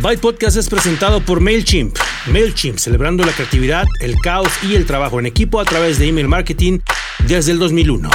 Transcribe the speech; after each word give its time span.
Byte 0.00 0.20
Podcast 0.20 0.56
es 0.56 0.68
presentado 0.68 1.20
por 1.20 1.40
MailChimp. 1.40 1.96
MailChimp, 2.26 2.78
celebrando 2.78 3.24
la 3.24 3.32
creatividad, 3.32 3.84
el 4.00 4.14
caos 4.20 4.48
y 4.62 4.76
el 4.76 4.86
trabajo 4.86 5.18
en 5.18 5.26
equipo 5.26 5.58
a 5.58 5.64
través 5.64 5.98
de 5.98 6.06
email 6.06 6.28
marketing 6.28 6.78
desde 7.26 7.50
el 7.50 7.58
2001. 7.58 8.08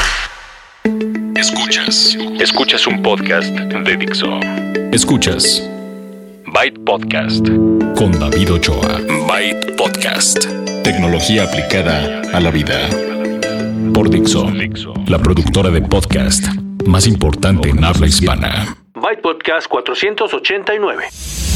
Escuchas. 1.35 2.17
Escuchas 2.39 2.87
un 2.87 3.01
podcast 3.01 3.49
de 3.49 3.97
Dixo. 3.97 4.39
Escuchas. 4.93 5.61
Byte 6.45 6.79
Podcast. 6.85 7.47
Con 7.97 8.17
David 8.17 8.53
Ochoa. 8.53 9.01
Byte 9.27 9.75
Podcast. 9.75 10.45
Tecnología 10.83 11.43
aplicada 11.43 12.21
a 12.33 12.39
la 12.39 12.49
vida. 12.49 12.87
Por 13.93 14.09
Dixo. 14.09 14.49
La 15.07 15.19
productora 15.19 15.69
de 15.69 15.81
podcast 15.81 16.45
más 16.85 17.07
importante 17.07 17.69
en 17.69 17.83
habla 17.83 18.07
hispana. 18.07 18.77
Byte 18.93 19.21
Podcast 19.21 19.67
489. 19.67 21.52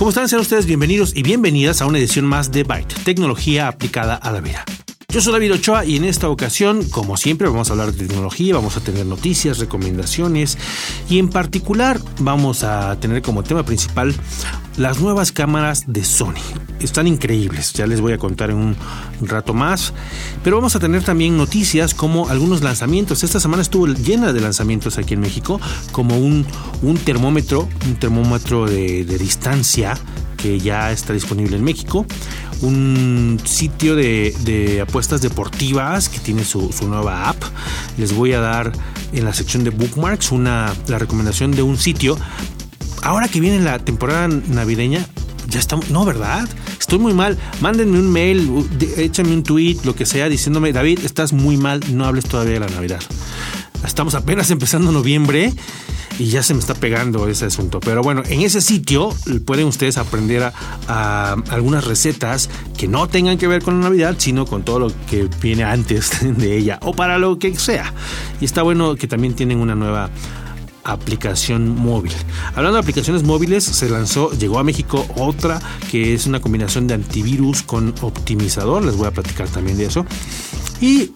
¿Cómo 0.00 0.08
están? 0.08 0.30
Sean 0.30 0.40
ustedes 0.40 0.64
bienvenidos 0.64 1.14
y 1.14 1.22
bienvenidas 1.22 1.82
a 1.82 1.86
una 1.86 1.98
edición 1.98 2.24
más 2.24 2.50
de 2.50 2.64
Byte, 2.64 2.94
tecnología 3.04 3.68
aplicada 3.68 4.14
a 4.14 4.32
la 4.32 4.40
vida. 4.40 4.64
Yo 5.10 5.20
soy 5.20 5.32
David 5.32 5.54
Ochoa 5.54 5.84
y 5.84 5.96
en 5.96 6.04
esta 6.04 6.28
ocasión, 6.28 6.84
como 6.84 7.16
siempre, 7.16 7.48
vamos 7.48 7.68
a 7.68 7.72
hablar 7.72 7.92
de 7.92 8.06
tecnología, 8.06 8.54
vamos 8.54 8.76
a 8.76 8.80
tener 8.80 9.04
noticias, 9.06 9.58
recomendaciones 9.58 10.56
y 11.08 11.18
en 11.18 11.28
particular 11.28 12.00
vamos 12.20 12.62
a 12.62 12.94
tener 13.00 13.20
como 13.20 13.42
tema 13.42 13.64
principal 13.64 14.14
las 14.76 15.00
nuevas 15.00 15.32
cámaras 15.32 15.82
de 15.88 16.04
Sony. 16.04 16.38
Están 16.78 17.08
increíbles, 17.08 17.72
ya 17.72 17.88
les 17.88 18.00
voy 18.00 18.12
a 18.12 18.18
contar 18.18 18.50
en 18.50 18.56
un 18.56 18.76
rato 19.22 19.52
más, 19.52 19.92
pero 20.44 20.54
vamos 20.54 20.76
a 20.76 20.78
tener 20.78 21.02
también 21.02 21.36
noticias 21.36 21.92
como 21.92 22.28
algunos 22.28 22.62
lanzamientos. 22.62 23.24
Esta 23.24 23.40
semana 23.40 23.62
estuvo 23.62 23.88
llena 23.88 24.32
de 24.32 24.40
lanzamientos 24.40 24.96
aquí 24.96 25.14
en 25.14 25.20
México, 25.20 25.60
como 25.90 26.16
un, 26.18 26.46
un 26.82 26.96
termómetro, 26.98 27.68
un 27.84 27.96
termómetro 27.96 28.64
de, 28.66 29.04
de 29.04 29.18
distancia 29.18 29.98
que 30.36 30.58
ya 30.58 30.90
está 30.90 31.12
disponible 31.12 31.56
en 31.56 31.64
México, 31.64 32.06
un 32.62 33.40
sitio 33.44 33.96
de, 33.96 34.84
apuestas 34.86 35.22
deportivas 35.22 36.08
que 36.08 36.18
tiene 36.18 36.44
su, 36.44 36.70
nueva 36.86 37.28
app. 37.28 37.42
Les 37.98 38.14
voy 38.14 38.32
a 38.32 38.40
dar 38.40 38.72
en 39.12 39.24
la 39.24 39.32
sección 39.32 39.64
de 39.64 39.70
bookmarks 39.70 40.32
una, 40.32 40.74
la 40.88 40.98
recomendación 40.98 41.52
de 41.52 41.62
un 41.62 41.78
sitio. 41.78 42.18
Ahora 43.02 43.28
que 43.28 43.40
viene 43.40 43.60
la 43.60 43.78
temporada 43.78 44.28
navideña, 44.28 45.06
ya 45.48 45.58
estamos, 45.58 45.90
no, 45.90 46.04
¿verdad? 46.04 46.48
Estoy 46.78 46.98
muy 46.98 47.14
mal. 47.14 47.38
Mándenme 47.60 47.98
un 47.98 48.10
mail, 48.10 48.66
échame 48.96 49.32
un 49.32 49.42
tweet, 49.42 49.78
lo 49.84 49.94
que 49.94 50.06
sea, 50.06 50.28
diciéndome, 50.28 50.72
David, 50.72 51.00
estás 51.04 51.32
muy 51.32 51.56
mal, 51.56 51.80
no 51.92 52.04
hables 52.04 52.24
todavía 52.26 52.54
de 52.54 52.60
la 52.60 52.68
Navidad. 52.68 53.00
Estamos 53.84 54.14
apenas 54.14 54.50
empezando 54.50 54.92
noviembre 54.92 55.52
y 56.20 56.26
ya 56.26 56.42
se 56.42 56.52
me 56.52 56.60
está 56.60 56.74
pegando 56.74 57.26
ese 57.28 57.46
asunto. 57.46 57.80
Pero 57.80 58.02
bueno, 58.02 58.22
en 58.28 58.42
ese 58.42 58.60
sitio 58.60 59.08
pueden 59.46 59.66
ustedes 59.66 59.96
aprender 59.96 60.52
a, 60.86 61.32
algunas 61.48 61.84
recetas 61.84 62.50
que 62.76 62.86
no 62.88 63.08
tengan 63.08 63.38
que 63.38 63.46
ver 63.48 63.62
con 63.62 63.80
la 63.80 63.88
Navidad, 63.88 64.16
sino 64.18 64.44
con 64.44 64.62
todo 64.62 64.80
lo 64.80 64.92
que 65.08 65.30
viene 65.40 65.64
antes 65.64 66.18
de 66.36 66.58
ella 66.58 66.78
o 66.82 66.92
para 66.92 67.18
lo 67.18 67.38
que 67.38 67.56
sea. 67.56 67.94
Y 68.38 68.44
está 68.44 68.60
bueno 68.60 68.96
que 68.96 69.06
también 69.08 69.34
tienen 69.34 69.60
una 69.60 69.74
nueva 69.74 70.10
aplicación 70.84 71.68
móvil. 71.74 72.12
Hablando 72.48 72.74
de 72.74 72.80
aplicaciones 72.80 73.22
móviles, 73.22 73.64
se 73.64 73.88
lanzó, 73.88 74.30
llegó 74.32 74.58
a 74.58 74.64
México 74.64 75.06
otra 75.16 75.58
que 75.90 76.12
es 76.12 76.26
una 76.26 76.40
combinación 76.40 76.86
de 76.86 76.94
antivirus 76.94 77.62
con 77.62 77.94
optimizador. 78.02 78.84
Les 78.84 78.94
voy 78.94 79.06
a 79.06 79.10
platicar 79.10 79.48
también 79.48 79.78
de 79.78 79.86
eso. 79.86 80.04
Y 80.82 81.12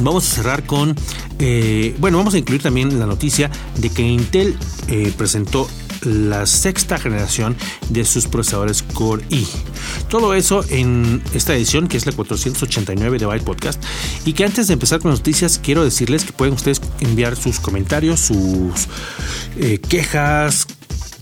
Vamos 0.00 0.30
a 0.30 0.36
cerrar 0.36 0.64
con, 0.64 0.94
eh, 1.38 1.94
bueno, 1.98 2.18
vamos 2.18 2.34
a 2.34 2.38
incluir 2.38 2.62
también 2.62 2.98
la 2.98 3.06
noticia 3.06 3.50
de 3.76 3.90
que 3.90 4.02
Intel 4.02 4.56
eh, 4.88 5.12
presentó 5.16 5.68
la 6.02 6.46
sexta 6.46 6.98
generación 6.98 7.56
de 7.88 8.04
sus 8.04 8.26
procesadores 8.26 8.82
Core 8.82 9.24
i. 9.30 9.46
Todo 10.08 10.34
eso 10.34 10.64
en 10.68 11.22
esta 11.34 11.54
edición 11.54 11.88
que 11.88 11.96
es 11.96 12.06
la 12.06 12.12
489 12.12 13.18
de 13.18 13.26
Byte 13.26 13.44
Podcast. 13.44 13.82
Y 14.24 14.32
que 14.32 14.44
antes 14.44 14.68
de 14.68 14.74
empezar 14.74 15.00
con 15.00 15.10
las 15.10 15.20
noticias, 15.20 15.60
quiero 15.62 15.84
decirles 15.84 16.24
que 16.24 16.32
pueden 16.32 16.54
ustedes 16.54 16.80
enviar 17.00 17.36
sus 17.36 17.60
comentarios, 17.60 18.20
sus 18.20 18.88
eh, 19.56 19.78
quejas, 19.78 20.66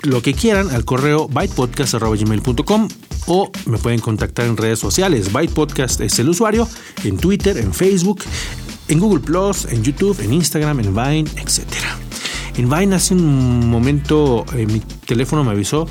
lo 0.03 0.23
que 0.23 0.35
quieran 0.35 0.71
al 0.71 0.85
correo 0.85 1.29
bytepodcast.gmail.com 1.29 2.89
o 3.27 3.51
me 3.65 3.79
pueden 3.79 4.01
contactar 4.01 4.47
en 4.47 4.57
redes 4.57 4.79
sociales. 4.79 5.33
Byte 5.33 5.53
Podcast 5.53 6.01
es 6.01 6.19
el 6.19 6.29
usuario, 6.29 6.69
en 7.03 7.17
Twitter, 7.17 7.57
en 7.57 7.75
Facebook, 7.75 8.21
en 8.89 9.01
Google 9.01 9.21
Plus, 9.21 9.67
en 9.67 9.83
YouTube, 9.83 10.19
en 10.21 10.33
Instagram, 10.33 10.81
en 10.81 10.95
Vine, 10.95 11.31
etc. 11.41 11.65
En 12.57 12.71
Vine 12.71 12.95
hace 12.95 13.15
un 13.15 13.69
momento 13.69 14.45
eh, 14.55 14.67
mi 14.67 14.81
teléfono 14.81 15.45
me 15.45 15.51
avisó 15.51 15.87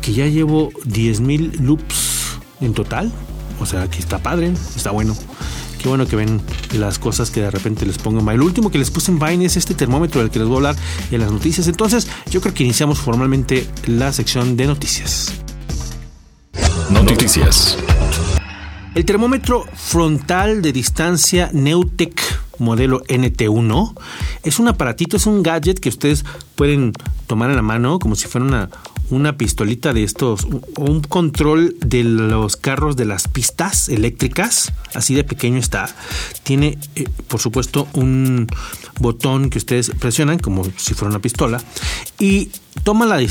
que 0.00 0.12
ya 0.12 0.26
llevo 0.26 0.70
10.000 0.86 1.60
loops 1.60 2.38
en 2.60 2.72
total. 2.74 3.12
O 3.60 3.66
sea 3.66 3.88
que 3.88 3.98
está 3.98 4.18
padre, 4.18 4.52
está 4.74 4.90
bueno. 4.90 5.14
Qué 5.78 5.88
bueno 5.88 6.06
que 6.06 6.16
ven 6.16 6.42
las 6.74 6.98
cosas 6.98 7.30
que 7.30 7.40
de 7.40 7.50
repente 7.50 7.86
les 7.86 7.98
pongo 7.98 8.20
en 8.20 8.26
Vine. 8.26 8.38
Lo 8.38 8.44
último 8.44 8.70
que 8.70 8.78
les 8.78 8.90
puse 8.90 9.10
en 9.10 9.18
Vine 9.18 9.44
es 9.46 9.56
este 9.56 9.74
termómetro 9.74 10.20
del 10.20 10.30
que 10.30 10.38
les 10.38 10.48
voy 10.48 10.56
a 10.56 10.58
hablar 10.58 10.76
en 11.10 11.20
las 11.20 11.30
noticias. 11.30 11.66
Entonces, 11.68 12.06
yo 12.30 12.40
creo 12.40 12.54
que 12.54 12.64
iniciamos 12.64 12.98
formalmente 12.98 13.66
la 13.86 14.12
sección 14.12 14.56
de 14.56 14.66
noticias. 14.66 15.32
Noticias. 16.90 17.78
El 18.94 19.04
termómetro 19.04 19.64
frontal 19.72 20.62
de 20.62 20.72
distancia 20.72 21.50
Neutec 21.52 22.20
modelo 22.58 23.02
NT1 23.04 23.94
es 24.42 24.58
un 24.58 24.68
aparatito, 24.68 25.16
es 25.16 25.26
un 25.26 25.42
gadget 25.42 25.78
que 25.78 25.88
ustedes 25.88 26.24
pueden 26.56 26.92
tomar 27.26 27.50
en 27.50 27.56
la 27.56 27.62
mano 27.62 28.00
como 28.00 28.16
si 28.16 28.26
fuera 28.26 28.46
una, 28.46 28.68
una 29.10 29.36
pistolita 29.36 29.92
de 29.92 30.02
estos 30.02 30.44
o 30.76 30.84
un 30.84 31.02
control 31.02 31.76
de 31.80 32.02
los 32.04 32.56
carros 32.56 32.96
de 32.96 33.04
las 33.04 33.28
pistas 33.28 33.88
eléctricas, 33.88 34.72
así 34.92 35.14
de 35.14 35.22
pequeño 35.22 35.58
está. 35.58 35.88
Tiene, 36.42 36.76
eh, 36.96 37.08
por 37.28 37.40
supuesto, 37.40 37.86
un 37.94 38.48
botón 38.98 39.50
que 39.50 39.58
ustedes 39.58 39.90
presionan 39.90 40.38
como 40.40 40.64
si 40.76 40.94
fuera 40.94 41.10
una 41.10 41.22
pistola 41.22 41.62
y 42.18 42.50
toma 42.82 43.06
la, 43.06 43.24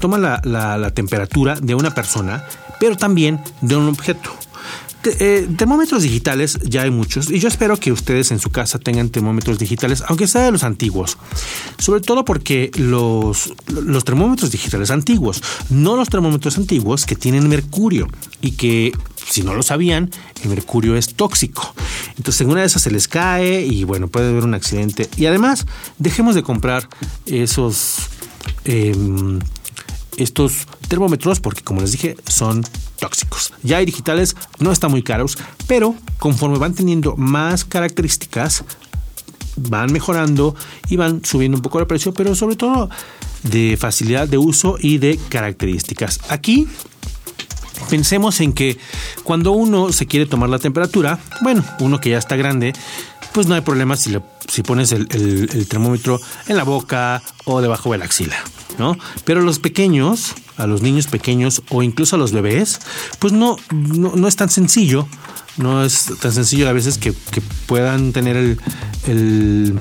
toma 0.00 0.18
la 0.18 0.90
temperatura 0.90 1.54
de 1.54 1.74
una 1.74 1.92
persona, 1.92 2.44
pero 2.80 2.96
también 2.96 3.40
de 3.60 3.76
un 3.76 3.88
objeto. 3.88 4.32
Eh, 5.04 5.48
termómetros 5.56 6.02
digitales 6.02 6.58
ya 6.64 6.82
hay 6.82 6.90
muchos 6.90 7.30
y 7.30 7.38
yo 7.38 7.46
espero 7.46 7.76
que 7.76 7.92
ustedes 7.92 8.32
en 8.32 8.40
su 8.40 8.50
casa 8.50 8.78
tengan 8.78 9.08
termómetros 9.10 9.58
digitales, 9.58 10.02
aunque 10.08 10.26
sea 10.26 10.42
de 10.42 10.52
los 10.52 10.64
antiguos. 10.64 11.16
Sobre 11.78 12.00
todo 12.00 12.24
porque 12.24 12.70
los, 12.76 13.52
los 13.68 14.04
termómetros 14.04 14.50
digitales 14.50 14.90
antiguos, 14.90 15.42
no 15.70 15.96
los 15.96 16.08
termómetros 16.08 16.58
antiguos 16.58 17.06
que 17.06 17.14
tienen 17.14 17.48
mercurio 17.48 18.08
y 18.40 18.52
que 18.52 18.92
si 19.28 19.42
no 19.42 19.54
lo 19.54 19.62
sabían, 19.62 20.10
el 20.42 20.50
mercurio 20.50 20.96
es 20.96 21.14
tóxico. 21.14 21.74
Entonces, 22.16 22.40
en 22.42 22.50
una 22.50 22.60
de 22.60 22.66
esas 22.66 22.82
se 22.82 22.90
les 22.90 23.08
cae 23.08 23.64
y 23.64 23.84
bueno, 23.84 24.08
puede 24.08 24.28
haber 24.28 24.44
un 24.44 24.54
accidente. 24.54 25.08
Y 25.16 25.26
además, 25.26 25.66
dejemos 25.98 26.34
de 26.34 26.42
comprar 26.42 26.88
esos 27.26 27.96
em, 28.64 29.40
estos 30.16 30.66
termómetros 30.88 31.40
porque 31.40 31.62
como 31.62 31.80
les 31.80 31.92
dije 31.92 32.16
son 32.26 32.64
tóxicos. 32.98 33.52
Ya 33.62 33.78
hay 33.78 33.86
digitales, 33.86 34.36
no 34.58 34.72
están 34.72 34.90
muy 34.90 35.02
caros, 35.02 35.38
pero 35.66 35.94
conforme 36.18 36.58
van 36.58 36.74
teniendo 36.74 37.16
más 37.16 37.64
características, 37.64 38.64
van 39.56 39.92
mejorando 39.92 40.54
y 40.88 40.96
van 40.96 41.24
subiendo 41.24 41.56
un 41.58 41.62
poco 41.62 41.80
el 41.80 41.86
precio, 41.86 42.12
pero 42.12 42.34
sobre 42.34 42.56
todo 42.56 42.90
de 43.42 43.76
facilidad 43.78 44.28
de 44.28 44.38
uso 44.38 44.76
y 44.80 44.98
de 44.98 45.18
características. 45.28 46.20
Aquí 46.28 46.66
pensemos 47.90 48.40
en 48.40 48.52
que 48.52 48.78
cuando 49.22 49.52
uno 49.52 49.92
se 49.92 50.06
quiere 50.06 50.26
tomar 50.26 50.48
la 50.48 50.58
temperatura, 50.58 51.18
bueno, 51.42 51.64
uno 51.80 52.00
que 52.00 52.10
ya 52.10 52.18
está 52.18 52.36
grande, 52.36 52.72
pues 53.32 53.46
no 53.46 53.54
hay 53.54 53.60
problema 53.60 53.96
si, 53.96 54.16
si 54.48 54.62
pones 54.62 54.92
el, 54.92 55.06
el 55.10 55.68
termómetro 55.68 56.20
en 56.48 56.56
la 56.56 56.64
boca 56.64 57.22
o 57.44 57.60
debajo 57.60 57.92
de 57.92 57.98
la 57.98 58.06
axila. 58.06 58.36
¿No? 58.78 58.96
Pero 59.24 59.40
los 59.40 59.58
pequeños, 59.58 60.34
a 60.56 60.66
los 60.66 60.82
niños 60.82 61.06
pequeños 61.06 61.62
o 61.70 61.82
incluso 61.82 62.16
a 62.16 62.18
los 62.18 62.32
bebés, 62.32 62.80
pues 63.18 63.32
no, 63.32 63.56
no, 63.72 64.28
es 64.28 64.36
tan 64.36 64.48
sencillo. 64.48 65.06
No 65.56 65.84
es 65.84 66.12
tan 66.20 66.32
sencillo 66.32 66.68
a 66.68 66.72
veces 66.72 66.98
que, 66.98 67.14
puedan 67.66 68.12
tener 68.12 68.36
el, 68.36 68.60
el 69.06 69.78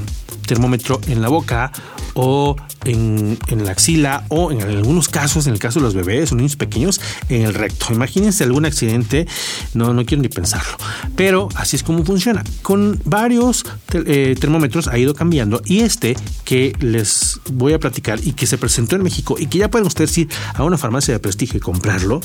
termómetro 0.48 1.01
en 1.07 1.21
la 1.21 1.27
boca 1.27 1.71
o 2.15 2.56
en, 2.85 3.38
la 3.50 3.71
axila 3.71 4.25
o 4.29 4.51
en 4.51 4.62
algunos 4.62 5.07
casos, 5.09 5.47
en 5.47 5.53
el 5.53 5.59
caso 5.59 5.79
de 5.79 5.85
los 5.85 5.94
bebés 5.94 6.31
o 6.31 6.35
niños 6.35 6.56
pequeños, 6.56 7.00
en 7.29 7.44
el 7.44 7.53
recto. 7.53 7.94
Imagínense 7.94 8.44
algún 8.44 8.65
accidente, 8.65 9.27
no, 9.73 9.94
no 9.94 10.06
quiero 10.06 10.23
ni 10.23 10.29
pensarlo. 10.29 10.77
Pero 11.15 11.50
así 11.56 11.75
es 11.75 11.83
como 11.83 12.03
funciona. 12.03 12.44
Con 12.62 13.00
varios 13.06 13.65
eh, 13.94 14.35
termómetros 14.39 14.88
ha 14.88 14.97
ido 14.97 15.13
cambiando 15.13 15.62
y 15.65 15.81
este 15.81 16.15
que 16.44 16.73
les 16.79 17.39
voy 17.51 17.73
a 17.73 17.79
platicar 17.79 18.19
y 18.23 18.31
que 18.33 18.47
se 18.47 18.57
presentó 18.57 18.95
en 18.95 19.03
México 19.03 19.35
y 19.38 19.47
que 19.47 19.59
ya 19.59 19.69
pueden 19.69 19.88
ustedes 19.88 20.18
ir 20.18 20.29
a 20.53 20.63
una 20.63 20.77
farmacia 20.77 21.13
de 21.13 21.19
prestigio 21.19 21.57
y 21.57 21.61
comprarlo, 21.61 22.21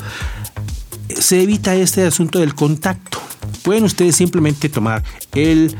se 1.19 1.43
evita 1.43 1.75
este 1.75 2.06
asunto 2.06 2.38
del 2.38 2.54
contacto. 2.54 3.20
Pueden 3.62 3.84
ustedes 3.84 4.16
simplemente 4.16 4.69
tomar 4.69 5.02
el 5.34 5.75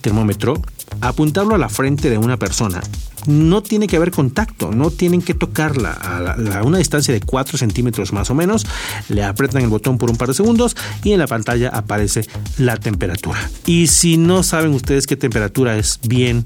termómetro 0.00 0.62
apuntarlo 1.00 1.54
a 1.54 1.58
la 1.58 1.68
frente 1.68 2.10
de 2.10 2.18
una 2.18 2.36
persona 2.36 2.80
no 3.28 3.62
tiene 3.62 3.86
que 3.86 3.96
haber 3.96 4.10
contacto, 4.10 4.72
no 4.72 4.90
tienen 4.90 5.22
que 5.22 5.34
tocarla 5.34 5.92
a, 5.92 6.62
una 6.62 6.78
distancia 6.78 7.12
de 7.12 7.20
4 7.20 7.58
centímetros 7.58 8.12
más 8.12 8.30
o 8.30 8.34
menos, 8.34 8.66
le 9.08 9.22
apretan 9.24 9.62
el 9.62 9.68
botón 9.68 9.98
por 9.98 10.10
un 10.10 10.16
par 10.16 10.28
de 10.28 10.34
segundos 10.34 10.76
y 11.04 11.12
en 11.12 11.18
la 11.18 11.26
pantalla 11.26 11.68
aparece 11.68 12.26
la 12.58 12.76
temperatura. 12.76 13.38
Y 13.66 13.88
si 13.88 14.16
no 14.16 14.42
saben 14.42 14.72
ustedes 14.72 15.06
qué 15.06 15.16
temperatura 15.16 15.76
es 15.76 16.00
bien, 16.02 16.44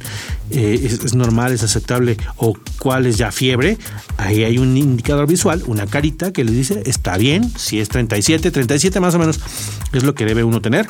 eh, 0.51 0.81
es, 0.83 1.15
normal, 1.15 1.53
es 1.53 1.63
aceptable 1.63 2.17
o 2.37 2.55
cuál 2.79 3.07
es 3.07 3.17
ya 3.17 3.31
fiebre, 3.31 3.79
ahí 4.17 4.45
hay 4.45 4.59
un 4.59 4.77
indicador 4.77 5.27
visual, 5.27 5.63
una 5.67 5.87
carita 5.87 6.33
que 6.33 6.45
les 6.45 6.55
dice 6.55 6.83
está 6.87 7.17
bien, 7.17 7.51
si 7.57 7.79
es 7.79 7.89
37, 7.89 8.51
37 8.51 9.01
más 9.01 9.15
o 9.15 9.19
menos 9.19 9.41
es 9.93 10.03
lo 10.03 10.15
que 10.15 10.25
debe 10.25 10.43
uno 10.43 10.61
tener. 10.61 10.89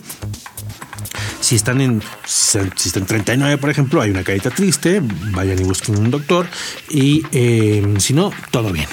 Si 1.52 1.56
están 1.56 1.82
en, 1.82 2.02
si 2.24 2.88
están 2.88 3.04
39, 3.04 3.58
por 3.58 3.68
ejemplo, 3.68 4.00
hay 4.00 4.10
una 4.10 4.24
carita 4.24 4.48
triste, 4.48 5.02
vayan 5.32 5.60
y 5.60 5.64
busquen 5.64 5.98
un 5.98 6.10
doctor. 6.10 6.46
Y 6.88 7.26
eh, 7.30 7.94
si 7.98 8.14
no, 8.14 8.30
todo 8.50 8.72
bien. 8.72 8.88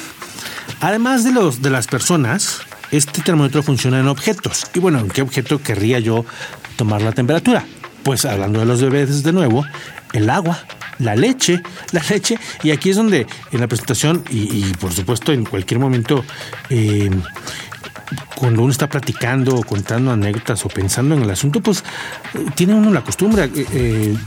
Además 0.82 1.24
de, 1.24 1.32
los, 1.32 1.62
de 1.62 1.70
las 1.70 1.88
personas, 1.88 2.60
este 2.92 3.22
termómetro 3.22 3.64
funciona 3.64 4.02
en 4.02 4.10
objetos. 4.10 4.66
Y 4.74 4.80
bueno, 4.80 5.00
¿en 5.00 5.08
qué 5.08 5.22
objeto 5.22 5.64
querría 5.64 6.00
yo 6.00 6.26
tomar 6.76 7.02
la 7.02 7.14
temperatura? 7.14 7.66
Pues 8.04 8.26
hablando 8.26 8.60
de 8.60 8.66
los 8.66 8.82
bebés 8.82 9.24
de 9.24 9.32
nuevo, 9.32 9.66
el 10.12 10.30
agua, 10.30 10.62
la 10.98 11.16
leche, 11.16 11.64
la 11.94 12.04
leche. 12.10 12.38
Y 12.62 12.72
aquí 12.72 12.90
es 12.90 12.98
donde 12.98 13.26
en 13.54 13.62
la 13.62 13.70
presentación 13.70 14.26
y, 14.30 14.64
por 14.82 14.92
supuesto 14.92 15.32
en 15.32 15.46
cualquier 15.46 15.80
momento 15.80 16.26
eh, 16.70 17.10
cuando 18.36 18.64
uno 18.64 18.72
está 18.72 18.88
platicando 18.88 19.56
o 19.56 19.64
contando 19.64 20.12
anécdotas 20.12 20.66
o 20.66 20.70
pensando 20.70 21.16
en 21.16 21.24
el 21.24 21.30
asunto, 21.30 21.62
pues 21.62 21.84
eh, 22.34 22.46
tiene 22.56 22.74
uno 22.74 22.92
la 22.92 23.02
costumbre, 23.02 23.46
eh, 23.46 23.66
eh, 23.72 24.18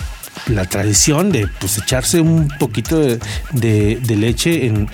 la 0.46 0.64
tradición 0.64 1.30
de 1.30 1.48
pues 1.60 1.78
echarse 1.78 2.20
un 2.20 2.48
poquito 2.58 2.98
de, 2.98 4.00
leche 4.08 4.66
en, 4.66 4.88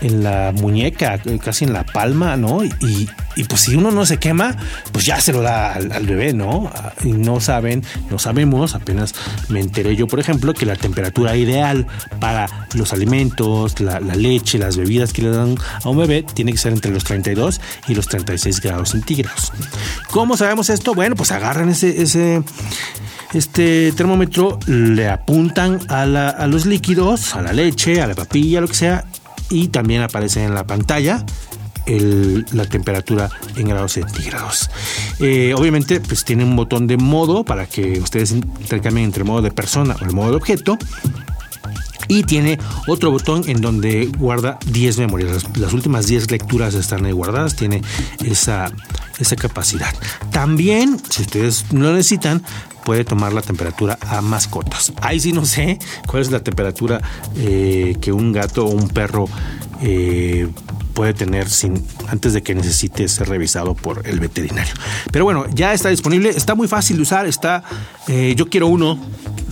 en, 0.00 0.22
la 0.22 0.52
muñeca, 0.52 1.20
casi 1.42 1.64
en 1.64 1.72
la 1.72 1.84
palma, 1.84 2.36
¿no? 2.36 2.64
Y, 2.64 3.08
pues 3.48 3.62
si 3.62 3.74
uno 3.74 3.90
no 3.90 4.06
se 4.06 4.18
quema, 4.18 4.56
pues 4.92 5.06
ya 5.06 5.20
se 5.20 5.32
lo 5.32 5.42
da 5.42 5.74
al, 5.74 6.06
bebé, 6.06 6.32
¿no? 6.32 6.70
Y 7.02 7.12
no 7.12 7.40
saben, 7.40 7.82
no 8.10 8.18
sabemos, 8.18 8.74
apenas 8.74 9.14
me 9.48 9.60
enteré 9.60 9.96
yo, 9.96 10.06
por 10.06 10.20
ejemplo, 10.20 10.54
que 10.54 10.66
la 10.66 10.76
temperatura 10.76 11.36
ideal 11.36 11.86
para 12.20 12.68
los 12.74 12.92
alimentos, 12.92 13.80
la, 13.80 13.98
leche, 14.00 14.58
las 14.58 14.76
bebidas 14.76 15.12
que 15.12 15.22
le 15.22 15.30
dan 15.30 15.56
a 15.82 15.88
un 15.88 15.98
bebé 15.98 16.22
tiene 16.22 16.52
que 16.52 16.58
ser 16.58 16.72
entre 16.72 16.92
los 16.92 17.04
32 17.04 17.60
y 17.88 17.94
los 17.94 18.06
36 18.06 18.60
grados 18.60 18.90
centígrados. 18.90 19.52
¿Cómo 20.10 20.36
sabemos 20.36 20.70
esto? 20.70 20.94
Bueno, 20.94 21.16
pues 21.16 21.32
agarran 21.32 21.68
ese 21.68 22.42
este 23.34 23.92
termómetro, 23.92 24.58
le 24.66 25.08
apuntan 25.08 25.80
a, 25.88 26.02
a 26.02 26.46
los 26.46 26.66
líquidos, 26.66 27.34
a 27.34 27.42
la 27.42 27.52
leche, 27.52 28.00
a 28.00 28.06
la 28.06 28.14
papilla, 28.14 28.60
lo 28.60 28.68
que 28.68 28.74
sea, 28.74 29.04
y 29.50 29.68
también 29.68 30.02
aparece 30.02 30.44
en 30.44 30.54
la 30.54 30.66
pantalla 30.66 31.24
la 31.86 32.64
temperatura 32.66 33.30
en 33.56 33.68
grados 33.68 33.92
centígrados. 33.92 34.70
Eh, 35.20 35.54
obviamente, 35.56 36.00
pues 36.00 36.24
tiene 36.24 36.44
un 36.44 36.56
botón 36.56 36.86
de 36.86 36.96
modo 36.96 37.44
para 37.44 37.66
que 37.66 38.00
ustedes 38.00 38.32
intercambien 38.32 39.06
entre 39.06 39.22
el 39.22 39.28
modo 39.28 39.42
de 39.42 39.50
persona 39.50 39.96
o 40.00 40.04
el 40.04 40.12
modo 40.12 40.30
de 40.30 40.36
objeto. 40.36 40.78
Y 42.06 42.24
tiene 42.24 42.58
otro 42.86 43.10
botón 43.10 43.44
en 43.46 43.62
donde 43.62 44.06
guarda 44.18 44.58
10 44.66 44.98
memorias. 44.98 45.46
Las, 45.56 45.72
últimas 45.72 46.06
10 46.06 46.30
lecturas 46.30 46.74
están 46.74 47.06
ahí 47.06 47.12
guardadas. 47.12 47.56
Tiene 47.56 47.80
esa, 48.22 48.70
esa 49.18 49.36
capacidad. 49.36 49.94
También, 50.30 51.00
si 51.08 51.22
ustedes 51.22 51.66
lo 51.72 51.92
necesitan, 51.92 52.42
puede 52.84 53.04
tomar 53.04 53.32
la 53.32 53.42
temperatura 53.42 53.98
a 54.00 54.20
mascotas. 54.20 54.92
Ahí 55.00 55.18
sí 55.20 55.32
no 55.32 55.44
sé 55.46 55.78
cuál 56.06 56.22
es 56.22 56.30
la 56.30 56.40
temperatura 56.40 57.00
eh, 57.36 57.96
que 58.00 58.12
un 58.12 58.32
gato 58.32 58.66
o 58.66 58.70
un 58.70 58.88
perro 58.88 59.26
eh, 59.82 60.48
puede 60.94 61.12
tener 61.12 61.48
sin 61.50 61.84
antes 62.08 62.32
de 62.32 62.42
que 62.42 62.54
necesite 62.54 63.08
ser 63.08 63.28
revisado 63.28 63.74
por 63.74 64.06
el 64.06 64.20
veterinario. 64.20 64.72
Pero 65.10 65.24
bueno, 65.24 65.46
ya 65.52 65.72
está 65.72 65.88
disponible, 65.88 66.30
está 66.30 66.54
muy 66.54 66.68
fácil 66.68 66.96
de 66.96 67.02
usar, 67.02 67.26
está, 67.26 67.64
eh, 68.06 68.34
yo 68.36 68.48
quiero 68.48 68.68
uno, 68.68 68.98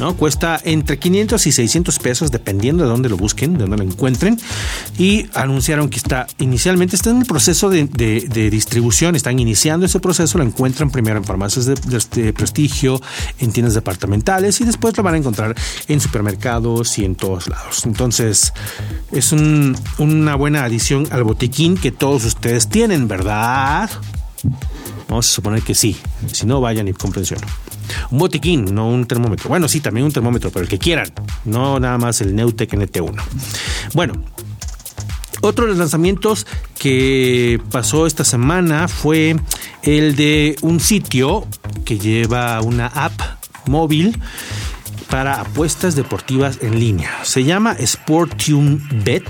¿no? 0.03 0.17
Cuesta 0.17 0.61
entre 0.65 0.99
500 0.99 1.47
y 1.47 1.53
600 1.53 1.99
pesos 2.01 2.33
dependiendo 2.33 2.83
de 2.83 2.91
dónde 2.91 3.09
lo 3.09 3.17
busquen, 3.17 3.55
de 3.55 3.61
dónde 3.61 3.77
lo 3.77 3.85
encuentren. 3.85 4.37
Y 4.99 5.27
anunciaron 5.33 5.89
que 5.89 5.99
está 5.99 6.27
inicialmente, 6.39 6.97
está 6.97 7.11
en 7.11 7.19
el 7.19 7.27
proceso 7.27 7.71
de, 7.71 7.87
distribución, 8.51 9.15
están 9.15 9.39
iniciando 9.39 9.87
ese 9.87 10.01
proceso, 10.01 10.39
lo 10.39 10.45
encuentran 10.45 10.91
primero 10.91 11.19
en 11.19 11.25
farmacias 11.25 11.67
de, 11.67 11.77
de, 12.17 12.33
prestigio, 12.33 13.01
en 13.39 13.53
tiendas 13.53 13.75
departamentales 13.75 14.61
y 14.61 14.65
después 14.65 14.97
lo 14.97 15.05
van 15.05 15.15
a 15.15 15.19
encontrar 15.19 15.55
en 15.87 16.01
supermercados 16.01 16.99
y 16.99 17.05
en 17.05 17.15
todos 17.15 17.47
lados. 17.47 17.87
Entonces, 17.87 18.53
es 19.13 19.31
una 19.31 20.35
buena 20.35 20.65
adición 20.65 21.07
al 21.13 21.23
botiquín 21.23 21.77
que 21.77 21.93
todos 21.93 22.25
ustedes 22.25 22.69
tienen, 22.69 23.07
¿verdad? 23.07 23.89
Vamos 25.09 25.29
a 25.29 25.33
suponer 25.33 25.63
que 25.63 25.77
sí. 25.77 25.97
Si 26.33 26.45
no, 26.45 26.61
vayan 26.61 26.89
y 26.89 26.93
comprensión. 26.93 27.39
Un 28.11 28.19
botiquín, 28.19 28.75
no 28.75 28.89
un 28.89 29.07
termómetro. 29.07 29.49
Bueno, 29.49 29.69
sí, 29.69 29.81
también 29.81 30.07
un 30.07 30.13
termómetro, 30.13 30.51
pero 30.51 30.63
el 30.65 30.69
que 30.69 30.79
quieran. 30.79 31.11
No 31.45 31.81
nada 31.81 31.99
más 31.99 32.21
el 32.21 32.35
Neutec 32.35 32.73
NT1. 32.73 33.23
Bueno, 33.95 34.15
otro 35.41 35.65
de 35.65 35.71
los 35.71 35.79
lanzamientos 35.79 36.47
que 36.79 37.61
pasó 37.71 38.07
esta 38.07 38.25
semana 38.25 38.89
fue 38.89 39.37
el 39.83 40.15
de 40.15 40.57
un 40.63 40.79
sitio 40.79 41.47
que 41.85 41.99
lleva 41.99 42.61
una 42.63 42.87
app 42.87 43.21
móvil 43.67 44.17
para 45.11 45.41
apuestas 45.41 45.95
deportivas 45.95 46.59
en 46.63 46.79
línea. 46.79 47.11
Se 47.23 47.45
llama 47.45 47.77
Sportium 47.85 48.81
Bet. 49.05 49.29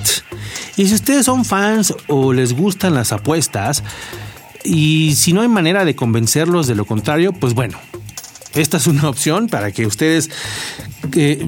Y 0.76 0.86
si 0.86 0.94
ustedes 0.94 1.26
son 1.26 1.44
fans 1.44 1.94
o 2.08 2.32
les 2.32 2.52
gustan 2.52 2.94
las 2.94 3.10
apuestas, 3.12 3.82
y 4.64 5.14
si 5.16 5.32
no 5.32 5.40
hay 5.40 5.48
manera 5.48 5.84
de 5.84 5.96
convencerlos 5.96 6.66
de 6.66 6.74
lo 6.74 6.84
contrario, 6.84 7.32
pues 7.32 7.54
bueno, 7.54 7.78
esta 8.54 8.76
es 8.76 8.86
una 8.86 9.08
opción 9.08 9.48
para 9.48 9.72
que 9.72 9.86
ustedes... 9.86 10.30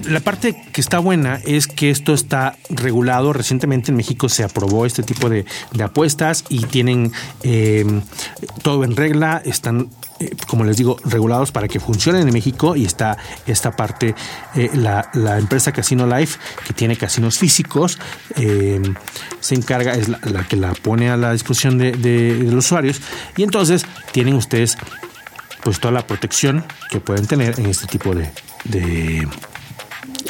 La 0.09 0.21
parte 0.21 0.63
que 0.73 0.81
está 0.81 0.99
buena 0.99 1.41
es 1.45 1.67
que 1.67 1.91
esto 1.91 2.13
está 2.13 2.57
regulado. 2.71 3.33
Recientemente 3.33 3.91
en 3.91 3.97
México 3.97 4.29
se 4.29 4.43
aprobó 4.43 4.85
este 4.85 5.03
tipo 5.03 5.31
de, 5.31 5.45
apuestas 5.83 6.45
y 6.49 6.65
tienen 6.67 7.13
eh, 7.43 7.85
todo 8.63 8.85
en 8.85 8.97
regla, 8.97 9.41
están 9.45 9.91
eh, 10.21 10.31
como 10.47 10.65
les 10.65 10.77
digo, 10.77 10.97
regulados 11.05 11.53
para 11.53 11.69
que 11.69 11.81
funcionen 11.81 12.27
en 12.27 12.33
México 12.33 12.77
y 12.77 12.85
está 12.85 13.17
esta 13.47 13.77
parte, 13.77 14.15
eh, 14.55 14.71
la, 14.75 15.39
empresa 15.39 15.73
Casino 15.73 16.07
Life, 16.07 16.39
que 16.67 16.73
tiene 16.73 16.97
casinos 16.97 17.39
físicos, 17.39 17.99
se 18.35 19.55
encarga, 19.55 19.93
es 19.93 20.09
la, 20.09 20.47
que 20.47 20.57
la 20.57 20.73
pone 20.73 21.11
a 21.11 21.17
la 21.17 21.33
disposición 21.33 21.79
de, 21.79 22.39
los 22.45 22.67
usuarios 22.67 23.01
y 23.37 23.43
entonces 23.43 23.85
tienen 24.13 24.35
ustedes 24.35 24.77
pues 25.65 25.81
toda 25.81 25.93
la 25.93 26.07
protección 26.07 26.65
que 26.91 27.01
pueden 27.01 27.27
tener 27.27 27.59
en 27.59 27.67
este 27.67 27.87
tipo 27.87 28.15
de 28.15 28.31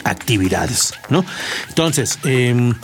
actividades, 0.05 0.95
¿no? 1.09 1.25
Entonces, 1.69 2.19
em, 2.25 2.75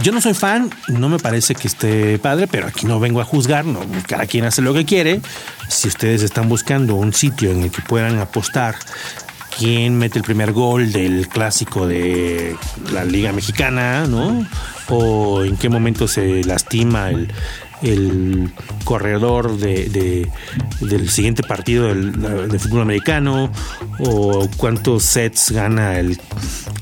yo 0.00 0.12
no 0.12 0.20
soy 0.20 0.34
fan, 0.34 0.70
no 0.88 1.08
me 1.08 1.18
parece 1.18 1.54
que 1.54 1.68
esté 1.68 2.18
padre, 2.18 2.46
pero 2.46 2.66
aquí 2.66 2.86
no 2.86 3.00
vengo 3.00 3.20
a 3.20 3.24
juzgar, 3.24 3.64
no, 3.64 3.80
cada 4.06 4.26
quien 4.26 4.44
hace 4.44 4.60
lo 4.60 4.74
que 4.74 4.84
quiere. 4.84 5.20
Si 5.68 5.88
ustedes 5.88 6.22
están 6.22 6.48
buscando 6.48 6.96
un 6.96 7.12
sitio 7.12 7.50
en 7.50 7.62
el 7.62 7.70
que 7.70 7.82
puedan 7.82 8.18
apostar 8.18 8.74
quién 9.56 9.96
mete 9.96 10.18
el 10.18 10.24
primer 10.24 10.52
gol 10.52 10.90
del 10.92 11.28
clásico 11.28 11.86
de 11.86 12.56
la 12.92 13.04
Liga 13.04 13.32
Mexicana, 13.32 14.06
¿no? 14.06 14.46
O 14.88 15.42
en 15.44 15.56
qué 15.56 15.68
momento 15.68 16.08
se 16.08 16.42
lastima 16.44 17.10
el, 17.10 17.32
el 17.82 18.52
corredor 18.84 19.56
de, 19.58 20.28
del 20.80 21.10
siguiente 21.10 21.42
partido 21.42 21.88
del, 21.88 22.48
de 22.50 22.58
fútbol 22.58 22.82
americano 22.82 23.50
o 23.98 24.48
cuántos 24.56 25.04
sets 25.04 25.50
gana 25.50 25.98
el 25.98 26.18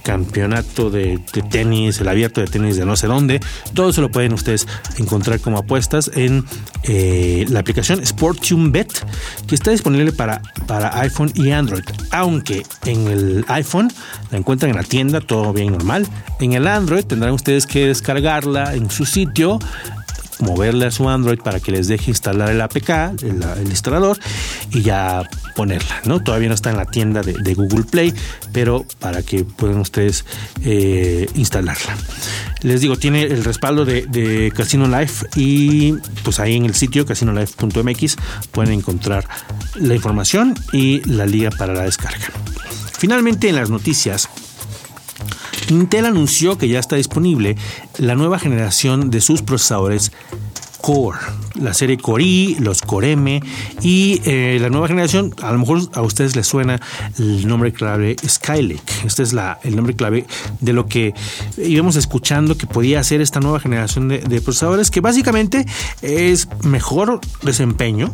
campeonato 0.03 0.91
de, 0.91 1.21
tenis, 1.51 2.01
el 2.01 2.09
abierto 2.09 2.41
de 2.41 2.47
tenis 2.47 2.77
de 2.77 2.85
no 2.85 2.97
sé 2.97 3.07
dónde. 3.07 3.41
Todo 3.75 3.91
eso 3.91 4.01
lo 4.01 4.11
pueden 4.11 4.33
ustedes 4.33 4.67
encontrar 4.99 5.41
como 5.41 5.59
apuestas 5.59 6.11
en 6.15 6.45
eh, 6.85 7.47
la 7.49 7.61
aplicación 7.61 8.05
Sportium 8.05 8.73
Bet 8.73 8.93
que 9.47 9.55
está 9.55 9.71
disponible 9.71 10.13
para, 10.13 10.43
para 10.67 11.01
iPhone 11.01 11.31
y 11.35 11.51
Android. 11.51 11.85
Aunque 12.11 12.65
en 12.85 13.07
el 13.09 13.45
iPhone 13.49 13.93
la 14.31 14.39
encuentran 14.39 14.71
en 14.71 14.77
la 14.77 14.83
tienda, 14.85 15.21
todo 15.21 15.53
bien 15.53 15.73
normal. 15.73 16.07
En 16.41 16.53
el 16.53 16.67
Android 16.67 17.05
tendrán 17.05 17.33
ustedes 17.33 17.67
que 17.67 17.87
descargarla 17.87 18.75
en 18.75 18.91
su 18.91 19.07
sitio 19.07 19.59
moverle 20.41 20.87
a 20.87 20.91
su 20.91 21.09
Android 21.09 21.39
para 21.39 21.61
que 21.61 21.73
les 21.73 21.89
deje 21.89 22.11
instalar 22.11 22.51
el 22.51 22.61
APK, 22.61 23.23
el, 23.23 23.69
instalador, 23.69 24.19
y 24.71 24.83
ya 24.83 25.29
ponerla, 25.57 26.01
¿no? 26.05 26.21
Todavía 26.23 26.49
no 26.49 26.55
está 26.55 26.71
en 26.71 26.77
la 26.77 26.87
tienda 26.87 27.23
de, 27.23 27.55
Google 27.55 27.85
Play, 27.85 28.15
pero 28.53 28.87
para 28.99 29.23
que 29.23 29.45
puedan 29.45 29.79
ustedes 29.79 30.25
eh, 30.65 31.29
instalarla. 31.35 31.97
Les 32.63 32.81
digo, 32.81 32.97
tiene 32.97 33.23
el 33.23 33.45
respaldo 33.45 33.85
de, 33.85 34.07
de, 34.07 34.53
Casino 34.55 34.87
Life 34.87 35.27
y 35.37 35.93
pues 36.23 36.41
ahí 36.41 36.57
en 36.57 36.65
el 36.65 36.75
sitio 36.75 37.05
casinolife.mx 37.05 38.17
pueden 38.51 38.73
encontrar 38.73 39.29
la 39.75 39.95
información 39.95 40.55
y 40.73 41.01
la 41.09 41.27
liga 41.27 41.51
para 41.51 41.75
la 41.75 41.83
descarga. 41.83 42.29
Finalmente, 42.99 43.49
en 43.49 43.57
las 43.57 43.69
noticias, 43.69 44.29
Intel 45.69 46.07
anunció 46.07 46.59
que 46.59 46.69
ya 46.69 46.79
está 46.79 46.97
disponible 46.97 47.57
la 48.03 48.17
nueva 48.17 48.39
generación 48.41 49.11
de 49.11 49.21
sus 49.21 49.43
procesadores 49.43 50.11
Core, 50.81 51.21
la 51.55 51.73
serie 51.73 51.97
Core 51.97 52.25
i, 52.25 52.57
los 52.59 52.83
Core 52.83 53.13
M 53.13 53.41
y 53.81 54.21
eh, 54.25 54.59
la 54.61 54.69
nueva 54.71 54.89
generación, 54.89 55.33
a 55.41 55.53
lo 55.53 55.59
mejor 55.61 55.83
a 55.93 56.03
ustedes 56.03 56.35
les 56.35 56.49
suena 56.49 56.81
el 57.21 57.47
nombre 57.47 57.73
clave 57.73 58.17
Skylake. 58.27 59.07
Este 59.07 59.23
es 59.23 59.33
la, 59.33 59.61
el 59.63 59.77
nombre 59.77 59.95
clave 59.95 60.27
de 60.59 60.73
lo 60.73 60.87
que 60.87 61.15
íbamos 61.57 61.95
escuchando 61.95 62.59
que 62.59 62.67
podía 62.67 62.99
hacer 62.99 63.21
esta 63.21 63.39
nueva 63.39 63.61
generación 63.61 64.09
de, 64.09 64.41
procesadores, 64.41 64.91
que 64.91 65.01
básicamente 65.01 65.65
es 66.03 66.49
mejor 66.65 67.21
desempeño, 67.43 68.13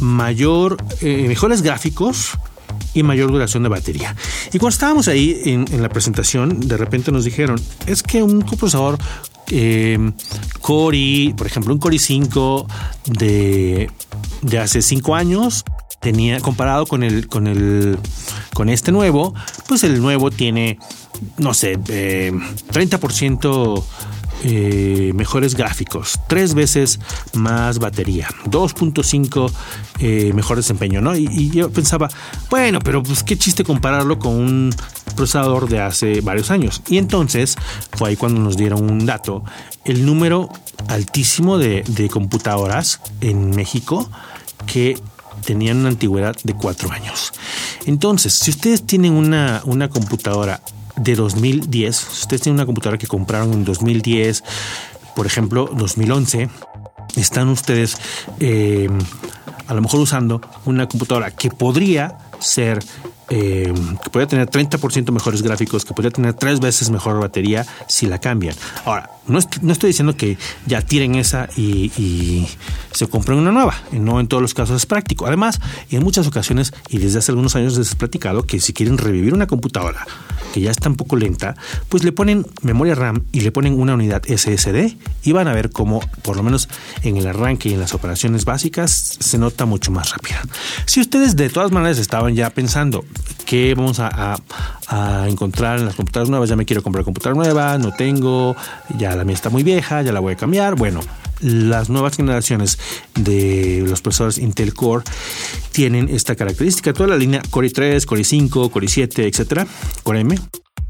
mayor, 0.00 0.76
eh, 1.00 1.24
mejores 1.26 1.62
gráficos, 1.62 2.32
y 2.94 3.02
mayor 3.02 3.30
duración 3.30 3.62
de 3.62 3.68
batería. 3.68 4.14
Y 4.52 4.58
cuando 4.58 4.74
estábamos 4.74 5.08
ahí 5.08 5.40
en, 5.44 5.82
la 5.82 5.88
presentación, 5.88 6.60
de 6.60 6.76
repente 6.76 7.12
nos 7.12 7.24
dijeron, 7.24 7.60
es 7.86 8.02
que 8.02 8.22
un 8.22 8.40
procesador 8.40 8.98
eh, 9.50 9.98
Core, 10.60 11.34
por 11.36 11.46
ejemplo, 11.46 11.74
un 11.74 11.80
Core 11.80 11.98
5 11.98 12.66
de, 13.06 13.90
de 14.42 14.58
hace 14.58 14.80
5 14.80 15.14
años 15.14 15.64
tenía 16.00 16.38
comparado 16.40 16.86
con 16.86 17.02
el 17.02 17.28
con 17.28 17.46
el 17.46 17.98
con 18.52 18.68
este 18.68 18.92
nuevo, 18.92 19.34
pues 19.66 19.84
el 19.84 20.00
nuevo 20.00 20.30
tiene 20.30 20.78
no 21.38 21.54
sé, 21.54 21.78
eh, 21.88 22.32
30% 22.72 23.84
eh, 24.46 25.12
mejores 25.14 25.54
gráficos, 25.54 26.20
tres 26.28 26.52
veces 26.52 27.00
más 27.32 27.78
batería, 27.78 28.28
2.5 28.44 29.50
eh, 30.00 30.32
mejor 30.34 30.58
desempeño, 30.58 31.00
¿no? 31.00 31.16
Y, 31.16 31.48
yo 31.48 31.70
pensaba, 31.70 32.10
bueno, 32.50 32.78
pero 32.80 33.02
pues 33.02 33.22
qué 33.22 33.38
chiste 33.38 33.64
compararlo 33.64 34.18
con 34.18 34.34
un 34.34 34.74
procesador 35.16 35.66
de 35.70 35.80
hace 35.80 36.20
varios 36.20 36.50
años. 36.50 36.82
Y 36.88 36.98
entonces 36.98 37.56
fue 37.92 38.10
ahí 38.10 38.16
cuando 38.16 38.38
nos 38.38 38.58
dieron 38.58 38.90
un 38.90 39.06
dato, 39.06 39.44
el 39.86 40.04
número 40.04 40.50
altísimo 40.88 41.56
de, 41.56 42.10
computadoras 42.12 43.00
en 43.22 43.48
México 43.48 44.10
que 44.66 44.98
tenían 45.46 45.78
una 45.78 45.88
antigüedad 45.88 46.36
de 46.44 46.52
cuatro 46.52 46.92
años. 46.92 47.32
Entonces, 47.86 48.34
si 48.34 48.50
ustedes 48.50 48.84
tienen 48.84 49.14
una, 49.14 49.62
una 49.64 49.88
computadora 49.88 50.60
de 50.96 51.14
2010, 51.14 51.96
si 51.96 52.22
ustedes 52.22 52.42
tienen 52.42 52.56
una 52.56 52.66
computadora 52.66 52.98
que 52.98 53.06
compraron 53.06 53.52
en 53.52 53.64
2010, 53.64 54.44
por 55.14 55.26
ejemplo, 55.26 55.70
2011, 55.74 56.48
están 57.16 57.48
ustedes 57.48 57.96
eh, 58.40 58.88
a 59.66 59.74
lo 59.74 59.82
mejor 59.82 60.00
usando 60.00 60.40
una 60.64 60.86
computadora 60.88 61.30
que 61.30 61.50
podría 61.50 62.18
ser 62.40 62.80
eh, 63.30 63.72
que 64.02 64.10
podría 64.10 64.28
tener 64.28 64.48
30% 64.48 65.10
mejores 65.10 65.42
gráficos, 65.42 65.84
que 65.84 65.94
podría 65.94 66.10
tener 66.10 66.34
tres 66.34 66.60
veces 66.60 66.90
mejor 66.90 67.20
batería 67.20 67.66
si 67.88 68.06
la 68.06 68.18
cambian. 68.18 68.54
Ahora, 68.84 69.10
no, 69.26 69.38
estoy 69.38 69.88
diciendo 69.88 70.16
que 70.16 70.36
ya 70.66 70.82
tiren 70.82 71.14
esa 71.14 71.48
y, 71.56 72.46
se 72.92 73.08
compren 73.08 73.38
una 73.38 73.50
nueva. 73.50 73.74
No 73.92 74.20
en 74.20 74.28
todos 74.28 74.42
los 74.42 74.54
casos 74.54 74.76
es 74.76 74.86
práctico. 74.86 75.26
Además, 75.26 75.60
y 75.88 75.96
en 75.96 76.04
muchas 76.04 76.26
ocasiones, 76.26 76.72
y 76.88 76.98
desde 76.98 77.18
hace 77.18 77.32
algunos 77.32 77.56
años 77.56 77.76
les 77.76 77.92
he 77.92 77.96
platicado 77.96 78.44
que 78.44 78.60
si 78.60 78.72
quieren 78.72 78.98
revivir 78.98 79.34
una 79.34 79.46
computadora 79.46 80.06
que 80.52 80.60
ya 80.60 80.70
está 80.70 80.88
un 80.88 80.94
poco 80.94 81.16
lenta, 81.16 81.56
pues 81.88 82.04
le 82.04 82.12
ponen 82.12 82.46
memoria 82.62 82.94
RAM 82.94 83.24
y 83.32 83.40
le 83.40 83.50
ponen 83.50 83.80
una 83.80 83.94
unidad 83.94 84.22
SSD 84.24 84.96
y 85.24 85.32
van 85.32 85.48
a 85.48 85.52
ver 85.52 85.70
cómo, 85.70 86.00
por 86.22 86.36
lo 86.36 86.44
menos 86.44 86.68
en 87.02 87.16
el 87.16 87.26
arranque 87.26 87.70
y 87.70 87.74
en 87.74 87.80
las 87.80 87.92
operaciones 87.92 88.44
básicas, 88.44 89.16
se 89.18 89.38
nota 89.38 89.66
mucho 89.66 89.90
más 89.90 90.12
rápida. 90.12 90.42
Si 90.86 91.00
ustedes 91.00 91.34
de 91.34 91.50
todas 91.50 91.72
maneras 91.72 91.98
estaban 91.98 92.36
ya 92.36 92.50
pensando 92.50 93.04
que 93.46 93.74
vamos 93.74 94.00
a, 94.00 94.36
a 94.88 95.28
encontrar 95.28 95.78
en 95.78 95.86
las 95.86 95.94
computadoras 95.94 96.30
nuevas, 96.30 96.48
ya 96.48 96.56
me 96.56 96.64
quiero 96.64 96.82
comprar 96.82 97.04
computadora 97.04 97.36
nueva, 97.36 97.78
no 97.78 97.92
tengo, 97.92 98.56
ya 98.98 99.14
la 99.14 99.24
mía 99.24 99.34
está 99.34 99.50
muy 99.50 99.62
vieja, 99.62 100.02
ya 100.02 100.12
la 100.12 100.20
voy 100.20 100.32
a 100.32 100.36
cambiar, 100.36 100.74
bueno, 100.76 101.00
las 101.40 101.90
nuevas 101.90 102.16
generaciones 102.16 102.78
de 103.14 103.84
los 103.86 104.00
procesadores 104.00 104.38
Intel 104.38 104.72
Core 104.72 105.04
tienen 105.72 106.08
esta 106.08 106.36
característica. 106.36 106.92
Toda 106.92 107.10
la 107.10 107.16
línea 107.16 107.42
Core 107.50 107.68
i3, 107.68 108.04
Core 108.04 108.22
i5, 108.22 108.70
Core 108.70 108.86
i7, 108.86 109.24
etcétera, 109.24 109.66
Core 110.02 110.20
M. 110.20 110.38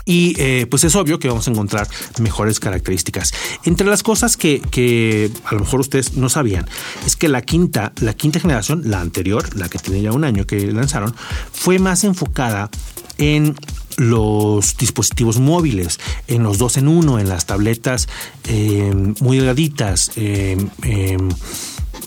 Y 0.04 0.34
eh, 0.38 0.66
pues 0.68 0.84
es 0.84 0.94
obvio 0.96 1.18
que 1.18 1.28
vamos 1.28 1.48
a 1.48 1.50
encontrar 1.50 1.88
mejores 2.20 2.60
características. 2.60 3.32
Entre 3.64 3.86
las 3.86 4.02
cosas 4.02 4.36
que, 4.36 4.60
que, 4.60 5.30
a 5.44 5.54
lo 5.54 5.60
mejor 5.60 5.80
ustedes 5.80 6.14
no 6.14 6.28
sabían, 6.28 6.66
es 7.06 7.16
que 7.16 7.28
la 7.28 7.42
quinta, 7.42 7.92
la 8.00 8.14
quinta 8.14 8.40
generación, 8.40 8.82
la 8.84 9.00
anterior, 9.00 9.56
la 9.56 9.68
que 9.68 9.78
tenía 9.78 10.02
ya 10.02 10.12
un 10.12 10.24
año 10.24 10.46
que 10.46 10.70
lanzaron, 10.72 11.14
fue 11.52 11.78
más 11.78 12.04
enfocada 12.04 12.70
en 13.18 13.54
los 13.96 14.76
dispositivos 14.76 15.38
móviles, 15.38 16.00
en 16.26 16.42
los 16.42 16.58
dos 16.58 16.76
en 16.76 16.88
uno, 16.88 17.18
en 17.18 17.28
las 17.28 17.46
tabletas 17.46 18.08
eh, 18.44 18.92
muy 19.20 19.38
delgaditas, 19.38 20.12
eh, 20.16 20.56
eh, 20.82 21.16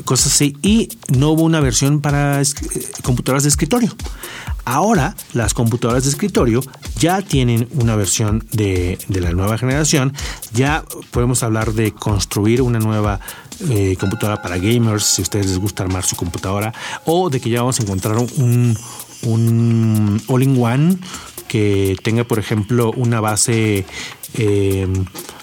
cosas 0.06 0.34
así, 0.34 0.56
y 0.62 0.90
no 1.10 1.32
hubo 1.32 1.44
una 1.44 1.60
versión 1.60 2.02
para 2.02 2.42
computadoras 3.04 3.44
de 3.44 3.50
escritorio. 3.50 3.96
Ahora 4.66 5.16
las 5.34 5.54
computadoras 5.54 6.04
de 6.04 6.10
escritorio 6.10 6.62
ya 7.00 7.22
tienen 7.22 7.70
una 7.76 7.96
versión 7.96 8.46
de, 8.52 8.98
la 9.08 9.32
nueva 9.32 9.58
generación, 9.58 10.14
ya 10.54 10.84
podemos 11.12 11.42
hablar 11.44 11.74
de 11.74 11.94
construir 11.94 12.62
una 12.62 12.80
nueva 12.80 13.20
computadora 14.00 14.42
para 14.42 14.58
gamers, 14.58 15.04
si 15.06 15.22
a 15.22 15.24
ustedes 15.24 15.48
les 15.48 15.58
gusta 15.58 15.84
armar 15.84 16.04
su 16.04 16.16
computadora, 16.16 16.74
o 17.06 17.30
de 17.30 17.40
que 17.40 17.50
ya 17.50 17.62
vamos 17.62 17.80
a 17.80 17.84
encontrar 17.84 18.18
un, 18.18 18.78
un 19.24 20.22
all-in-one 20.28 20.98
que 21.48 21.96
tenga, 22.04 22.24
por 22.24 22.40
ejemplo, 22.40 22.92
una 22.96 23.22
base 23.22 23.86
eh, 24.36 24.88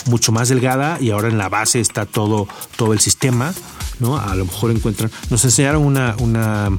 mucho 0.06 0.32
más 0.32 0.48
delgada 0.48 0.98
y 1.00 1.10
ahora 1.10 1.28
en 1.28 1.38
la 1.38 1.48
base 1.48 1.80
está 1.80 2.06
todo, 2.06 2.48
todo 2.76 2.92
el 2.92 3.00
sistema, 3.00 3.54
¿no? 4.00 4.18
A 4.18 4.34
lo 4.34 4.44
mejor 4.44 4.70
encuentran, 4.70 5.10
nos 5.30 5.44
enseñaron 5.44 5.84
una, 5.84 6.16
una 6.18 6.70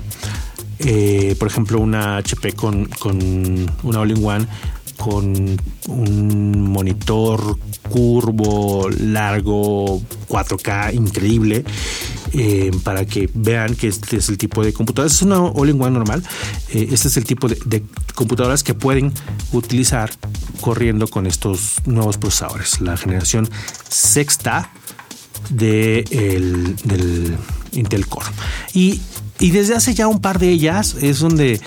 eh, 0.79 1.35
por 1.39 1.47
ejemplo, 1.47 1.79
una 1.79 2.17
HP 2.17 2.53
con, 2.53 2.85
con 2.99 3.17
una 3.83 3.99
all-in-one 3.99 4.47
con 4.97 5.57
un 5.87 6.71
monitor 6.71 7.57
curvo, 7.89 8.89
largo, 8.89 10.01
4K, 10.27 10.93
increíble, 10.93 11.63
eh, 12.37 12.71
para 12.83 13.05
que 13.05 13.29
vean 13.33 13.75
que 13.75 13.87
este 13.87 14.17
es 14.17 14.27
el 14.27 14.37
tipo 14.37 14.63
de 14.63 14.73
computadoras. 14.73 15.13
Es 15.13 15.21
una 15.21 15.39
all-in-one 15.39 15.91
normal. 15.91 16.21
Eh, 16.69 16.89
este 16.91 17.07
es 17.07 17.15
el 17.15 17.23
tipo 17.23 17.47
de, 17.47 17.83
computadoras 18.13 18.61
que 18.61 18.73
pueden 18.73 19.13
utilizar 19.53 20.11
corriendo 20.59 21.07
con 21.07 21.27
estos 21.27 21.75
nuevos 21.85 22.17
procesadores. 22.17 22.81
La 22.81 22.97
generación 22.97 23.47
sexta 23.87 24.69
de 25.49 26.03
del 26.83 27.37
Intel 27.71 28.07
Core. 28.07 28.27
Y 28.73 28.99
y 29.37 29.51
desde 29.51 29.75
hace 29.75 29.93
ya 29.93 30.07
un 30.07 30.21
par 30.21 30.39
de 30.39 30.49
ellas 30.49 30.95
es 31.01 31.19
donde 31.19 31.59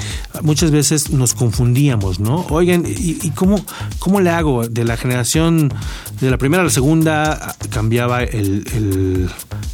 muchas 0.42 0.70
veces 0.70 1.10
nos 1.10 1.34
confundíamos, 1.34 2.18
¿no? 2.18 2.46
Oigan, 2.48 2.84
¿y, 2.87 3.30
cómo, 3.30 3.62
cómo 3.98 4.20
le 4.20 4.30
hago? 4.30 4.66
De 4.66 4.84
la 4.84 4.96
generación, 4.96 5.72
de 6.20 6.30
la 6.30 6.38
primera 6.38 6.62
a 6.62 6.64
la 6.64 6.70
segunda, 6.70 7.56
cambiaba 7.70 8.22
el, 8.22 9.28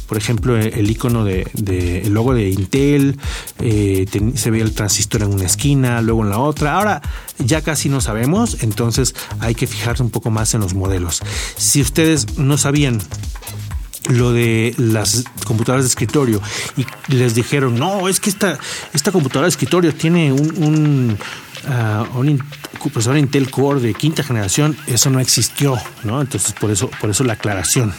por 0.07 0.17
ejemplo, 0.17 0.57
el 0.57 0.89
icono 0.89 1.23
de, 1.23 2.01
el 2.03 2.13
logo 2.13 2.33
de 2.33 2.49
Intel, 2.49 3.17
eh, 3.59 4.05
se 4.35 4.51
veía 4.51 4.65
el 4.65 4.73
transistor 4.73 5.21
en 5.21 5.33
una 5.33 5.45
esquina, 5.45 6.01
luego 6.01 6.23
en 6.23 6.31
la 6.31 6.39
otra. 6.39 6.75
Ahora 6.75 7.01
ya 7.39 7.61
casi 7.61 7.87
no 7.87 8.01
sabemos, 8.01 8.57
entonces 8.61 9.15
hay 9.39 9.55
que 9.55 9.67
fijarse 9.67 10.03
un 10.03 10.09
poco 10.09 10.31
más 10.31 10.53
en 10.53 10.61
los 10.61 10.73
modelos. 10.73 11.21
Si 11.55 11.81
ustedes 11.81 12.37
no 12.37 12.57
sabían 12.57 12.99
lo 14.09 14.33
de 14.33 14.73
las 14.77 15.23
computadoras 15.45 15.85
de 15.85 15.89
escritorio 15.89 16.41
y 16.77 16.85
les 17.13 17.35
dijeron, 17.35 17.77
no, 17.77 18.07
es 18.07 18.19
que 18.19 18.29
esta, 18.29 18.59
esta 18.93 19.11
computadora 19.11 19.45
de 19.45 19.49
escritorio 19.49 19.93
tiene 19.93 20.31
un, 20.31 21.17
un, 22.15 22.33
uh, 22.33 22.89
procesador 22.89 23.17
Intel 23.17 23.49
Core 23.49 23.79
de 23.79 23.93
quinta 23.93 24.23
generación, 24.23 24.77
eso 24.87 25.09
no 25.09 25.19
existió, 25.19 25.77
¿no? 26.03 26.21
Entonces, 26.21 26.53
por 26.53 26.71
eso, 26.71 26.89
por 27.01 27.09
eso 27.09 27.23
la 27.23 27.33
aclaración. 27.33 27.93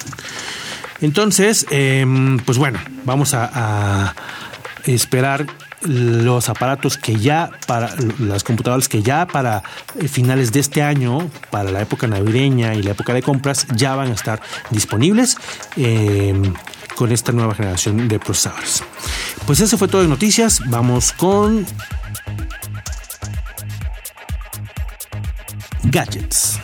Entonces, 1.00 1.66
em, 1.70 2.38
pues 2.38 2.56
bueno, 2.56 2.78
vamos 3.04 3.34
a 3.34 4.14
esperar 4.84 5.46
los 5.82 6.48
aparatos 6.48 6.96
que 6.96 7.16
ya 7.16 7.50
para 7.66 7.94
las 8.18 8.44
computadoras 8.44 8.88
que 8.88 9.02
ya 9.02 9.26
para 9.26 9.62
eh, 10.00 10.08
finales 10.08 10.52
de 10.52 10.60
este 10.60 10.82
año, 10.82 11.30
para 11.50 11.70
la 11.70 11.80
época 11.80 12.06
navideña 12.06 12.74
y 12.74 12.82
la 12.82 12.92
época 12.92 13.12
de 13.14 13.22
compras, 13.22 13.66
ya 13.74 13.94
van 13.94 14.10
a 14.10 14.14
estar 14.14 14.40
disponibles 14.70 15.36
em, 15.76 16.54
con 16.94 17.12
esta 17.12 17.32
nueva 17.32 17.54
generación 17.54 18.08
de 18.08 18.18
procesadores. 18.18 18.82
Pues 19.46 19.60
eso 19.60 19.78
fue 19.78 19.88
todo 19.88 20.02
de 20.02 20.08
noticias. 20.08 20.60
Vamos 20.66 21.12
con 21.12 21.66
gadgets. 25.84 26.58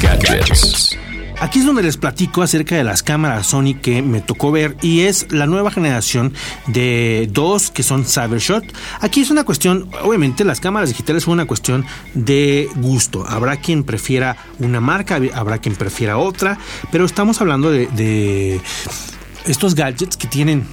Gadgets. 0.00 0.96
Aquí 1.40 1.58
es 1.58 1.66
donde 1.66 1.82
les 1.82 1.96
platico 1.96 2.42
acerca 2.42 2.76
de 2.76 2.84
las 2.84 3.02
cámaras 3.02 3.48
Sony 3.48 3.74
que 3.80 4.02
me 4.02 4.20
tocó 4.20 4.52
ver 4.52 4.76
y 4.80 5.00
es 5.00 5.32
la 5.32 5.46
nueva 5.46 5.70
generación 5.70 6.32
de 6.66 7.28
dos 7.32 7.70
que 7.70 7.82
son 7.82 8.04
Cybershot. 8.04 8.64
Aquí 9.00 9.22
es 9.22 9.30
una 9.30 9.44
cuestión, 9.44 9.88
obviamente 10.02 10.44
las 10.44 10.60
cámaras 10.60 10.90
digitales 10.90 11.24
son 11.24 11.34
una 11.34 11.46
cuestión 11.46 11.84
de 12.14 12.68
gusto. 12.76 13.26
Habrá 13.28 13.56
quien 13.56 13.84
prefiera 13.84 14.36
una 14.58 14.80
marca, 14.80 15.20
habrá 15.34 15.58
quien 15.58 15.74
prefiera 15.74 16.18
otra, 16.18 16.58
pero 16.90 17.04
estamos 17.04 17.40
hablando 17.40 17.70
de, 17.70 17.86
de 17.88 18.60
estos 19.46 19.74
gadgets 19.74 20.16
que 20.16 20.28
tienen 20.28 20.64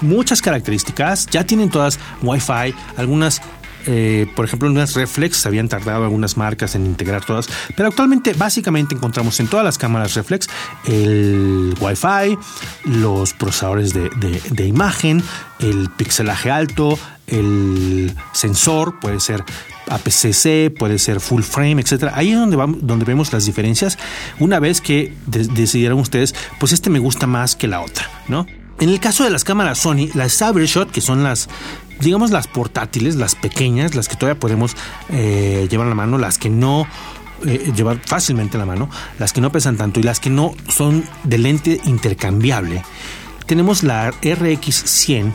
muchas 0.00 0.42
características, 0.42 1.26
ya 1.26 1.44
tienen 1.44 1.70
todas 1.70 1.98
Wi-Fi, 2.22 2.74
algunas 2.96 3.40
eh, 3.86 4.26
por 4.34 4.44
ejemplo, 4.44 4.68
en 4.68 4.76
unas 4.76 4.94
reflex 4.94 5.44
habían 5.46 5.68
tardado 5.68 6.04
algunas 6.04 6.36
marcas 6.36 6.74
en 6.74 6.86
integrar 6.86 7.24
todas, 7.24 7.48
pero 7.76 7.88
actualmente 7.88 8.32
básicamente 8.32 8.94
encontramos 8.94 9.38
en 9.40 9.48
todas 9.48 9.64
las 9.64 9.78
cámaras 9.78 10.14
reflex 10.14 10.48
el 10.86 11.74
Wi-Fi, 11.80 12.38
los 12.84 13.34
procesadores 13.34 13.92
de, 13.92 14.66
imagen, 14.66 15.22
el 15.58 15.90
pixelaje 15.90 16.50
alto, 16.50 16.98
el 17.26 18.14
sensor, 18.32 18.98
puede 19.00 19.20
ser 19.20 19.44
APC-C, 19.86 20.74
puede 20.78 20.98
ser 20.98 21.20
full 21.20 21.42
frame, 21.42 21.80
etcétera. 21.80 22.12
Ahí 22.14 22.32
es 22.32 22.38
donde, 22.38 22.56
vamos, 22.56 22.78
donde 22.82 23.04
vemos 23.04 23.32
las 23.32 23.46
diferencias. 23.46 23.98
Una 24.38 24.60
vez 24.60 24.80
que 24.80 25.14
decidieron 25.26 25.98
ustedes, 25.98 26.34
pues 26.58 26.72
este 26.72 26.90
me 26.90 26.98
gusta 26.98 27.26
más 27.26 27.56
que 27.56 27.68
la 27.68 27.80
otra, 27.80 28.10
¿no? 28.28 28.46
En 28.80 28.88
el 28.88 28.98
caso 28.98 29.22
de 29.24 29.30
las 29.30 29.44
cámaras 29.44 29.78
Sony, 29.78 30.08
las 30.14 30.36
Cybershot, 30.36 30.90
que 30.90 31.00
son 31.00 31.22
las 31.22 31.48
digamos 32.04 32.30
las 32.30 32.46
portátiles, 32.46 33.16
las 33.16 33.34
pequeñas, 33.34 33.94
las 33.94 34.08
que 34.08 34.16
todavía 34.16 34.38
podemos 34.38 34.76
eh, 35.08 35.66
llevar 35.70 35.86
a 35.86 35.90
la 35.90 35.96
mano, 35.96 36.18
las 36.18 36.38
que 36.38 36.50
no 36.50 36.86
eh, 37.46 37.72
llevar 37.74 37.98
fácilmente 38.04 38.58
la 38.58 38.66
mano, 38.66 38.88
las 39.18 39.32
que 39.32 39.40
no 39.40 39.50
pesan 39.50 39.76
tanto 39.76 40.00
y 40.00 40.02
las 40.02 40.20
que 40.20 40.30
no 40.30 40.54
son 40.68 41.04
de 41.24 41.38
lente 41.38 41.80
intercambiable. 41.84 42.84
Tenemos 43.46 43.82
la 43.82 44.12
RX100 44.12 45.32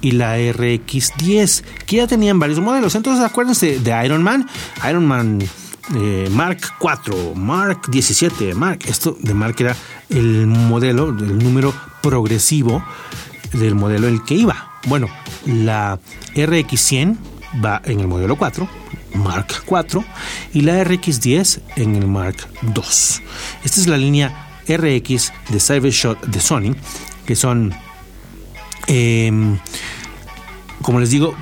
y 0.00 0.12
la 0.12 0.36
RX10, 0.38 1.62
que 1.86 1.96
ya 1.96 2.06
tenían 2.06 2.38
varios 2.38 2.58
modelos. 2.60 2.94
Entonces 2.94 3.24
acuérdense 3.24 3.78
de 3.78 4.04
Iron 4.04 4.22
Man, 4.22 4.48
Iron 4.88 5.06
Man 5.06 5.40
eh, 5.94 6.28
Mark 6.30 6.60
4, 6.78 7.34
Mark 7.34 7.90
17, 7.90 8.54
Mark, 8.54 8.80
esto 8.86 9.16
de 9.20 9.34
Mark 9.34 9.56
era 9.58 9.76
el 10.08 10.46
modelo, 10.46 11.10
el 11.10 11.38
número 11.38 11.74
progresivo 12.00 12.84
del 13.52 13.74
modelo 13.74 14.08
en 14.08 14.14
el 14.14 14.24
que 14.24 14.34
iba. 14.34 14.71
Bueno, 14.86 15.08
la 15.46 15.98
RX100 16.34 17.16
va 17.64 17.80
en 17.84 18.00
el 18.00 18.08
modelo 18.08 18.36
4, 18.36 18.68
Mark 19.14 19.62
4, 19.64 20.04
y 20.54 20.62
la 20.62 20.82
RX10 20.82 21.60
en 21.76 21.94
el 21.96 22.08
Mark 22.08 22.36
2. 22.62 23.22
Esta 23.64 23.80
es 23.80 23.86
la 23.86 23.96
línea 23.96 24.48
RX 24.66 25.32
de 25.50 25.60
Cybershot 25.60 26.26
de 26.26 26.40
Sony, 26.40 26.74
que 27.26 27.36
son, 27.36 27.72
em, 28.88 29.58
como 30.82 30.98
les 30.98 31.10
digo, 31.10 31.34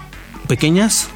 pequeñas, 0.47 1.09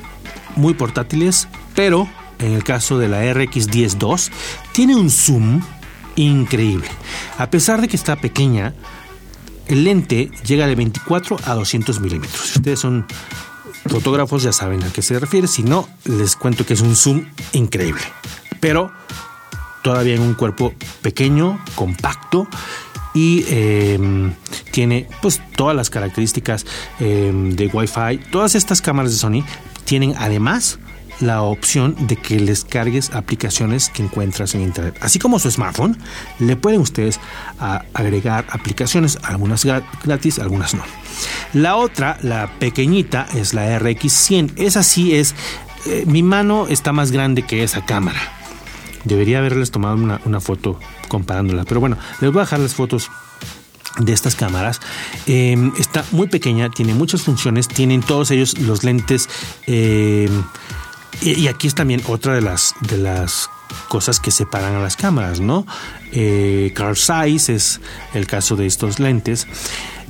muy 0.56 0.74
portátiles, 0.74 1.48
pero 1.74 2.08
en 2.38 2.52
el 2.52 2.64
caso 2.64 2.98
de 2.98 3.08
la 3.08 3.22
RX10 3.24 4.30
tiene 4.72 4.96
un 4.96 5.10
zoom 5.10 5.60
increíble. 6.16 6.88
A 7.38 7.50
pesar 7.50 7.80
de 7.80 7.88
que 7.88 7.96
está 7.96 8.16
pequeña, 8.16 8.74
el 9.68 9.84
lente 9.84 10.30
llega 10.46 10.66
de 10.66 10.74
24 10.74 11.38
a 11.44 11.54
200 11.54 12.00
milímetros. 12.00 12.40
Si 12.48 12.58
ustedes 12.58 12.80
son 12.80 13.06
fotógrafos 13.88 14.42
ya 14.42 14.52
saben 14.52 14.82
a 14.82 14.90
qué 14.90 15.02
se 15.02 15.18
refiere. 15.18 15.46
Si 15.46 15.62
no, 15.62 15.88
les 16.04 16.36
cuento 16.36 16.64
que 16.66 16.74
es 16.74 16.80
un 16.80 16.96
zoom 16.96 17.26
increíble. 17.52 18.02
Pero 18.60 18.92
todavía 19.82 20.14
en 20.14 20.22
un 20.22 20.34
cuerpo 20.34 20.74
pequeño, 21.02 21.62
compacto 21.74 22.48
y 23.14 23.44
em, 23.48 24.32
tiene 24.70 25.08
pues 25.22 25.40
todas 25.54 25.76
las 25.76 25.90
características 25.90 26.66
em, 26.98 27.54
de 27.54 27.66
Wi-Fi. 27.66 28.18
Todas 28.30 28.54
estas 28.54 28.80
cámaras 28.82 29.12
de 29.12 29.18
Sony 29.18 29.44
tienen 29.84 30.14
además 30.18 30.78
la 31.20 31.42
opción 31.42 31.96
de 32.06 32.16
que 32.16 32.40
les 32.40 32.64
cargues 32.64 33.10
aplicaciones 33.12 33.88
que 33.88 34.02
encuentras 34.02 34.54
en 34.54 34.62
internet. 34.62 34.96
Así 35.00 35.18
como 35.18 35.38
su 35.38 35.50
smartphone, 35.50 35.96
le 36.38 36.56
pueden 36.56 36.80
ustedes 36.80 37.20
agregar 37.58 38.46
aplicaciones, 38.50 39.18
algunas 39.22 39.64
gratis, 39.64 40.38
algunas 40.38 40.74
no. 40.74 40.82
La 41.52 41.76
otra, 41.76 42.18
la 42.22 42.50
pequeñita, 42.58 43.26
es 43.34 43.54
la 43.54 43.78
RX100. 43.78 44.54
Esa 44.56 44.82
sí 44.82 45.14
es, 45.14 45.34
eh, 45.86 46.04
mi 46.06 46.22
mano 46.22 46.66
está 46.68 46.92
más 46.92 47.12
grande 47.12 47.42
que 47.42 47.62
esa 47.62 47.84
cámara. 47.84 48.20
Debería 49.04 49.38
haberles 49.38 49.70
tomado 49.70 49.96
una, 49.96 50.40
foto 50.40 50.80
comparándola, 51.08 51.64
pero 51.64 51.78
bueno, 51.80 51.98
les 52.20 52.32
voy 52.32 52.40
a 52.40 52.44
dejar 52.44 52.60
las 52.60 52.74
fotos 52.74 53.10
de 53.98 54.12
estas 54.12 54.34
cámaras. 54.34 54.80
Em, 55.26 55.72
está 55.78 56.04
muy 56.10 56.26
pequeña, 56.26 56.70
tiene 56.70 56.94
muchas 56.94 57.22
funciones, 57.22 57.68
tienen 57.68 58.02
todos 58.02 58.30
ellos 58.30 58.58
los 58.58 58.82
lentes. 58.82 59.28
Eh, 59.66 60.28
y, 61.22 61.46
aquí 61.48 61.66
es 61.66 61.74
también 61.74 62.02
otra 62.06 62.34
de 62.34 62.40
las, 62.40 62.74
de 62.80 62.98
las 62.98 63.48
cosas 63.88 64.20
que 64.20 64.30
separan 64.30 64.74
a 64.74 64.80
las 64.80 64.96
cámaras, 64.96 65.40
¿no? 65.40 65.66
Eh, 66.12 66.72
car 66.74 66.96
size 66.96 67.54
es 67.54 67.80
el 68.14 68.26
caso 68.26 68.56
de 68.56 68.66
estos 68.66 68.98
lentes. 68.98 69.46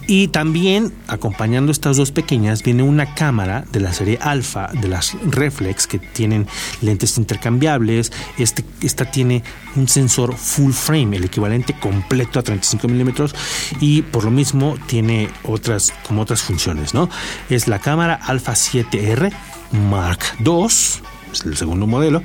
Y 0.06 0.28
también 0.28 0.92
acompañando 1.08 1.72
estas 1.72 1.96
dos 1.96 2.10
pequeñas 2.12 2.62
viene 2.62 2.82
una 2.82 3.14
cámara 3.14 3.64
de 3.72 3.80
la 3.80 3.92
serie 3.92 4.18
alfa 4.20 4.68
de 4.72 4.88
las 4.88 5.16
reflex 5.30 5.86
que 5.86 5.98
tienen 5.98 6.46
lentes 6.82 7.16
intercambiables. 7.16 8.12
Este, 8.36 8.64
esta 8.82 9.10
tiene 9.10 9.42
un 9.76 9.88
sensor 9.88 10.36
full 10.36 10.72
frame, 10.72 11.16
el 11.16 11.24
equivalente 11.24 11.74
completo 11.78 12.38
a 12.38 12.42
35 12.42 12.86
milímetros 12.88 13.34
y 13.80 14.02
por 14.02 14.24
lo 14.24 14.30
mismo 14.30 14.76
tiene 14.86 15.30
otras 15.42 15.92
como 16.06 16.22
otras 16.22 16.42
funciones, 16.42 16.92
¿no? 16.92 17.08
Es 17.48 17.66
la 17.66 17.78
cámara 17.78 18.14
alfa 18.14 18.52
7R 18.52 19.32
Mark 19.72 20.20
II, 20.44 20.66
es 20.66 21.02
el 21.46 21.56
segundo 21.56 21.86
modelo, 21.86 22.22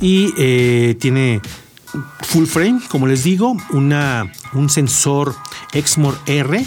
y 0.00 0.32
eh, 0.38 0.96
tiene 0.98 1.40
full 2.22 2.46
frame, 2.46 2.80
como 2.88 3.06
les 3.06 3.24
digo, 3.24 3.56
una, 3.70 4.32
un 4.54 4.70
sensor 4.70 5.36
Exmor 5.72 6.18
R 6.26 6.64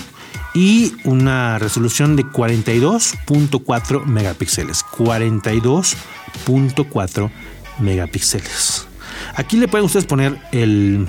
y 0.57 0.93
una 1.03 1.59
resolución 1.59 2.15
de 2.15 2.25
42.4 2.25 4.05
megapíxeles. 4.05 4.83
42.4 4.83 7.31
megapíxeles. 7.77 8.87
Aquí 9.35 9.57
le 9.57 9.67
pueden 9.67 9.85
ustedes 9.85 10.07
poner 10.07 10.39
el, 10.51 11.07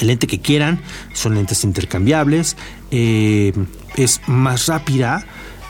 lente 0.00 0.26
que 0.26 0.40
quieran, 0.40 0.80
son 1.12 1.36
lentes 1.36 1.62
intercambiables, 1.62 2.56
eh, 2.90 3.52
es 3.94 4.20
más 4.26 4.66
rápida 4.66 5.24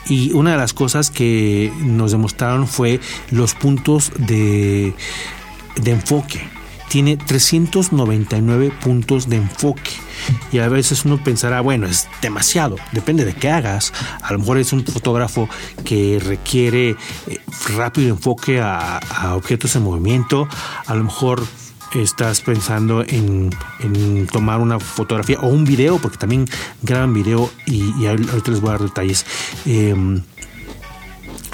y 0.09 0.31
una 0.31 0.53
de 0.53 0.57
las 0.57 0.73
cosas 0.73 1.11
que 1.11 1.71
nos 1.77 2.11
demostraron 2.11 2.67
fue 2.67 2.99
los 3.29 3.53
puntos 3.53 4.11
de, 4.17 4.95
de 5.75 5.91
enfoque. 5.91 6.56
Tiene 6.89 7.17
399 7.17 8.71
puntos 8.81 9.29
de 9.29 9.37
enfoque. 9.37 9.91
Y 10.51 10.59
a 10.59 10.67
veces 10.69 11.05
uno 11.05 11.23
pensará, 11.23 11.61
bueno, 11.61 11.87
es 11.87 12.07
demasiado, 12.21 12.77
depende 12.91 13.25
de 13.25 13.33
qué 13.33 13.49
hagas. 13.49 13.93
A 14.21 14.33
lo 14.33 14.39
mejor 14.39 14.57
es 14.57 14.73
un 14.73 14.83
fotógrafo 14.85 15.49
que 15.83 16.19
requiere 16.23 16.91
eh, 17.27 17.39
rápido 17.75 18.09
enfoque 18.09 18.59
a, 18.61 18.99
objetos 19.35 19.75
en 19.75 19.83
movimiento. 19.83 20.47
A 20.85 20.95
lo 20.95 21.03
mejor 21.03 21.43
estás 21.95 22.41
pensando 22.41 23.03
en, 23.07 23.49
tomar 24.31 24.59
una 24.59 24.79
fotografía 24.79 25.39
o 25.39 25.47
un 25.47 25.65
video, 25.65 25.97
porque 25.97 26.17
también 26.17 26.45
graban 26.81 27.13
video 27.13 27.49
y, 27.65 28.05
ahorita 28.05 28.51
les 28.51 28.61
voy 28.61 28.69
a 28.69 28.73
dar 28.73 28.81
detalles 28.81 29.25
em, 29.65 30.21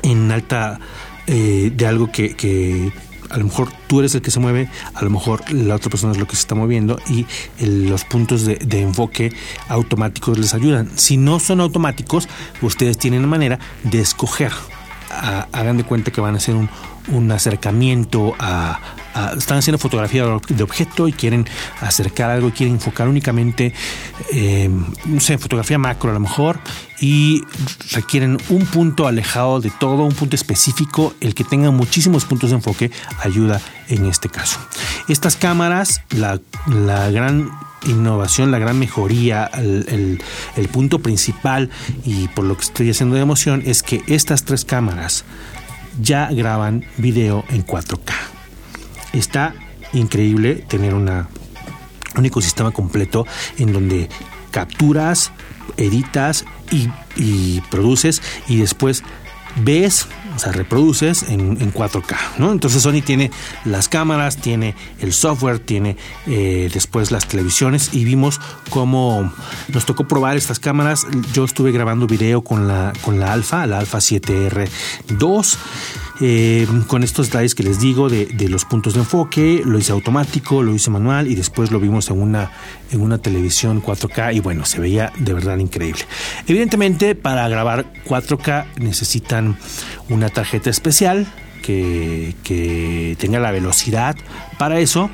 en 0.02 0.32
alta 0.32 0.80
eh, 1.28 1.72
de 1.74 1.88
algo 1.88 2.12
que, 2.12 2.92
a 3.34 3.38
lo 3.38 3.46
mejor 3.46 3.70
tú 3.88 4.00
eres 4.00 4.14
el 4.14 4.22
que 4.22 4.32
se 4.32 4.40
mueve, 4.40 4.70
a 4.94 5.04
lo 5.04 5.10
mejor 5.10 5.52
la 5.52 5.76
otra 5.76 5.90
persona 5.90 6.14
es 6.14 6.20
lo 6.20 6.28
que 6.28 6.36
se 6.36 6.42
está 6.42 6.54
moviendo 6.56 7.00
y 7.10 7.26
los 7.60 8.06
puntos 8.06 8.46
de, 8.46 8.60
enfoque 8.80 9.34
automáticos 9.70 10.38
les 10.38 10.54
ayudan. 10.54 10.90
Si 10.96 11.18
no 11.18 11.40
son 11.40 11.60
automáticos, 11.60 12.30
ustedes 12.62 12.98
tienen 12.98 13.28
manera 13.28 13.60
de 13.84 14.00
escoger. 14.00 14.52
hagan 15.52 15.78
de 15.78 15.84
cuenta 15.84 16.12
que 16.12 16.22
van 16.22 16.36
a 16.36 16.38
hacer 16.38 16.56
un 16.56 17.32
acercamiento 17.32 18.36
a, 18.38 18.80
están 19.38 19.60
haciendo 19.60 19.78
fotografía 19.78 20.26
de 20.48 20.64
objeto 20.64 21.08
y 21.08 21.14
quieren 21.14 21.48
acercar 21.82 22.32
algo, 22.32 22.52
quieren 22.52 22.76
enfocar 22.76 23.08
únicamente, 23.08 23.74
eh, 24.32 24.70
no 25.06 25.20
sé, 25.20 25.38
fotografía 25.38 25.78
macro 25.78 26.10
a 26.10 26.14
lo 26.14 26.20
mejor, 26.20 26.60
y 27.00 27.44
requieren 27.92 28.38
un 28.50 28.66
punto 28.66 29.08
alejado 29.08 29.60
de 29.60 29.70
todo, 29.70 30.04
un 30.04 30.14
punto 30.14 30.36
específico, 30.36 31.14
el 31.20 31.36
que 31.36 31.44
tenga 31.44 31.70
muchísimos 31.72 32.26
puntos 32.26 32.50
de 32.52 32.56
enfoque 32.58 32.92
ayuda 33.20 33.62
en 33.90 34.06
este 34.06 34.30
caso. 34.30 34.60
Estas 35.08 35.36
cámaras, 35.36 36.02
la, 36.12 36.40
gran 37.10 37.52
innovación, 37.86 38.52
la 38.52 38.60
gran 38.60 38.80
mejoría, 38.80 39.46
el, 39.54 40.22
el, 40.56 40.68
punto 40.70 41.00
principal 41.00 41.70
y 42.06 42.30
por 42.30 42.46
lo 42.46 42.56
que 42.56 42.64
estoy 42.64 42.90
haciendo 42.90 43.16
de 43.16 43.22
emoción 43.22 43.62
es 43.66 43.84
que 43.84 44.02
estas 44.08 44.46
tres 44.46 44.64
cámaras 44.64 45.26
ya 46.02 46.30
graban 46.32 46.86
video 46.98 47.44
en 47.50 47.66
4K. 47.66 48.33
Está 49.14 49.54
increíble 49.94 50.56
tener 50.56 50.94
una 50.94 51.30
un 52.18 52.26
ecosistema 52.26 52.72
completo 52.72 53.26
en 53.58 53.74
donde 53.74 54.10
capturas, 54.52 55.32
editas 55.78 56.46
y, 56.72 57.62
produces 57.70 58.22
y 58.48 58.58
después 58.58 59.04
ves, 59.58 60.08
o 60.36 60.40
sea, 60.40 60.52
reproduces 60.52 61.24
en, 61.24 61.74
4K, 61.74 62.16
¿no? 62.40 62.52
Entonces 62.52 62.82
Sony 62.82 63.02
tiene 63.06 63.30
las 63.66 63.88
cámaras, 63.88 64.38
tiene 64.38 64.76
el 65.00 65.14
software, 65.14 65.60
tiene 65.60 65.96
eh, 66.26 66.70
después 66.74 67.12
las 67.12 67.28
televisiones 67.28 67.94
y 67.94 68.04
vimos 68.04 68.42
cómo 68.70 69.32
nos 69.68 69.86
tocó 69.86 70.08
probar 70.08 70.38
estas 70.38 70.60
cámaras. 70.60 71.06
Yo 71.34 71.46
estuve 71.46 71.72
grabando 71.72 72.08
video 72.08 72.44
con 72.44 72.68
la, 72.68 72.94
con 73.02 73.20
la 73.20 73.32
Alpha, 73.32 73.68
la 73.68 73.80
Alpha 73.80 74.00
7R2 74.00 75.58
eh, 76.26 76.66
con 76.88 77.04
estos 77.04 77.28
detalles 77.28 77.54
que 77.54 77.64
les 77.64 77.82
digo 77.82 78.08
de, 78.08 78.48
los 78.48 78.64
puntos 78.64 78.94
de 78.94 79.02
enfoque, 79.02 79.62
lo 79.66 79.78
hice 79.78 79.92
automático, 79.92 80.64
lo 80.64 80.74
hice 80.74 80.90
manual 80.90 81.28
y 81.28 81.36
después 81.36 81.70
lo 81.70 81.82
vimos 81.82 82.10
en 82.10 82.22
una, 82.22 82.50
en 82.92 83.02
una 83.02 83.18
televisión 83.18 83.84
4K 83.84 84.34
y 84.34 84.40
bueno, 84.40 84.64
se 84.64 84.80
veía 84.80 85.12
de 85.18 85.34
verdad 85.34 85.58
increíble. 85.58 86.04
Evidentemente 86.48 87.14
para 87.16 87.46
grabar 87.50 87.92
4K 88.06 88.68
necesitan 88.78 89.58
una 90.08 90.30
tarjeta 90.30 90.70
especial 90.70 91.28
que, 91.62 92.36
que 92.46 93.18
tenga 93.20 93.40
la 93.40 93.52
velocidad 93.52 94.16
para 94.58 94.80
eso 94.80 95.10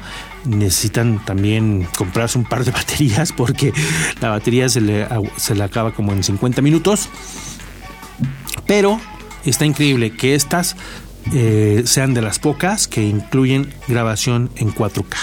necesitan 0.45 1.25
también 1.25 1.87
comprarse 1.97 2.37
un 2.37 2.45
par 2.45 2.63
de 2.63 2.69
baterías 2.79 3.33
porque 3.33 3.73
la 4.21 4.29
batería 4.29 4.69
se 4.69 4.81
le, 4.81 5.07
se 5.37 5.55
le 5.55 5.63
acaba 5.63 5.91
como 5.91 6.13
en 6.13 6.23
50 6.23 6.61
minutos. 6.61 7.09
Pero 8.67 8.99
está 9.45 9.65
increíble 9.65 10.11
que 10.11 10.35
estas 10.35 10.75
eh, 11.33 11.83
sean 11.85 12.13
de 12.13 12.21
las 12.21 12.39
pocas 12.39 12.87
que 12.87 13.03
incluyen 13.03 13.73
grabación 13.87 14.49
en 14.55 14.73
4K. 14.73 15.15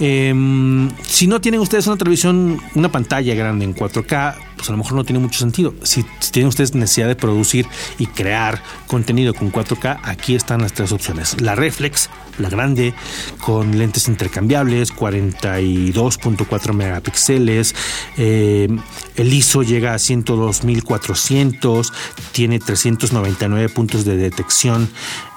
Em, 0.00 0.90
si 1.02 1.26
no 1.26 1.40
tienen 1.40 1.60
ustedes 1.60 1.86
una 1.86 1.96
televisión, 1.96 2.60
una 2.74 2.90
pantalla 2.90 3.34
grande 3.34 3.64
en 3.64 3.74
4K, 3.74 4.34
pues 4.62 4.70
a 4.70 4.74
lo 4.74 4.78
mejor 4.78 4.92
no 4.92 5.02
tiene 5.02 5.18
mucho 5.18 5.40
sentido. 5.40 5.74
Si, 5.82 6.04
tienen 6.30 6.46
ustedes 6.46 6.72
necesidad 6.72 7.08
de 7.08 7.16
producir 7.16 7.66
y 7.98 8.06
crear 8.06 8.62
contenido 8.86 9.34
con 9.34 9.50
4K, 9.50 9.98
aquí 10.04 10.36
están 10.36 10.62
las 10.62 10.72
tres 10.72 10.92
opciones. 10.92 11.40
La 11.40 11.56
reflex, 11.56 12.08
la 12.38 12.48
grande, 12.48 12.94
con 13.40 13.76
lentes 13.76 14.06
intercambiables, 14.06 14.94
42.4 14.94 16.72
megapíxeles. 16.74 17.74
Eh, 18.16 18.68
el 19.16 19.32
ISO 19.34 19.64
llega 19.64 19.94
a 19.94 19.96
102.400, 19.96 21.92
tiene 22.30 22.60
399 22.60 23.68
puntos 23.68 24.04
de 24.04 24.16
detección 24.16 24.88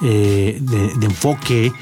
eh, 0.02 0.56
de, 0.60 1.04
enfoque, 1.04 1.72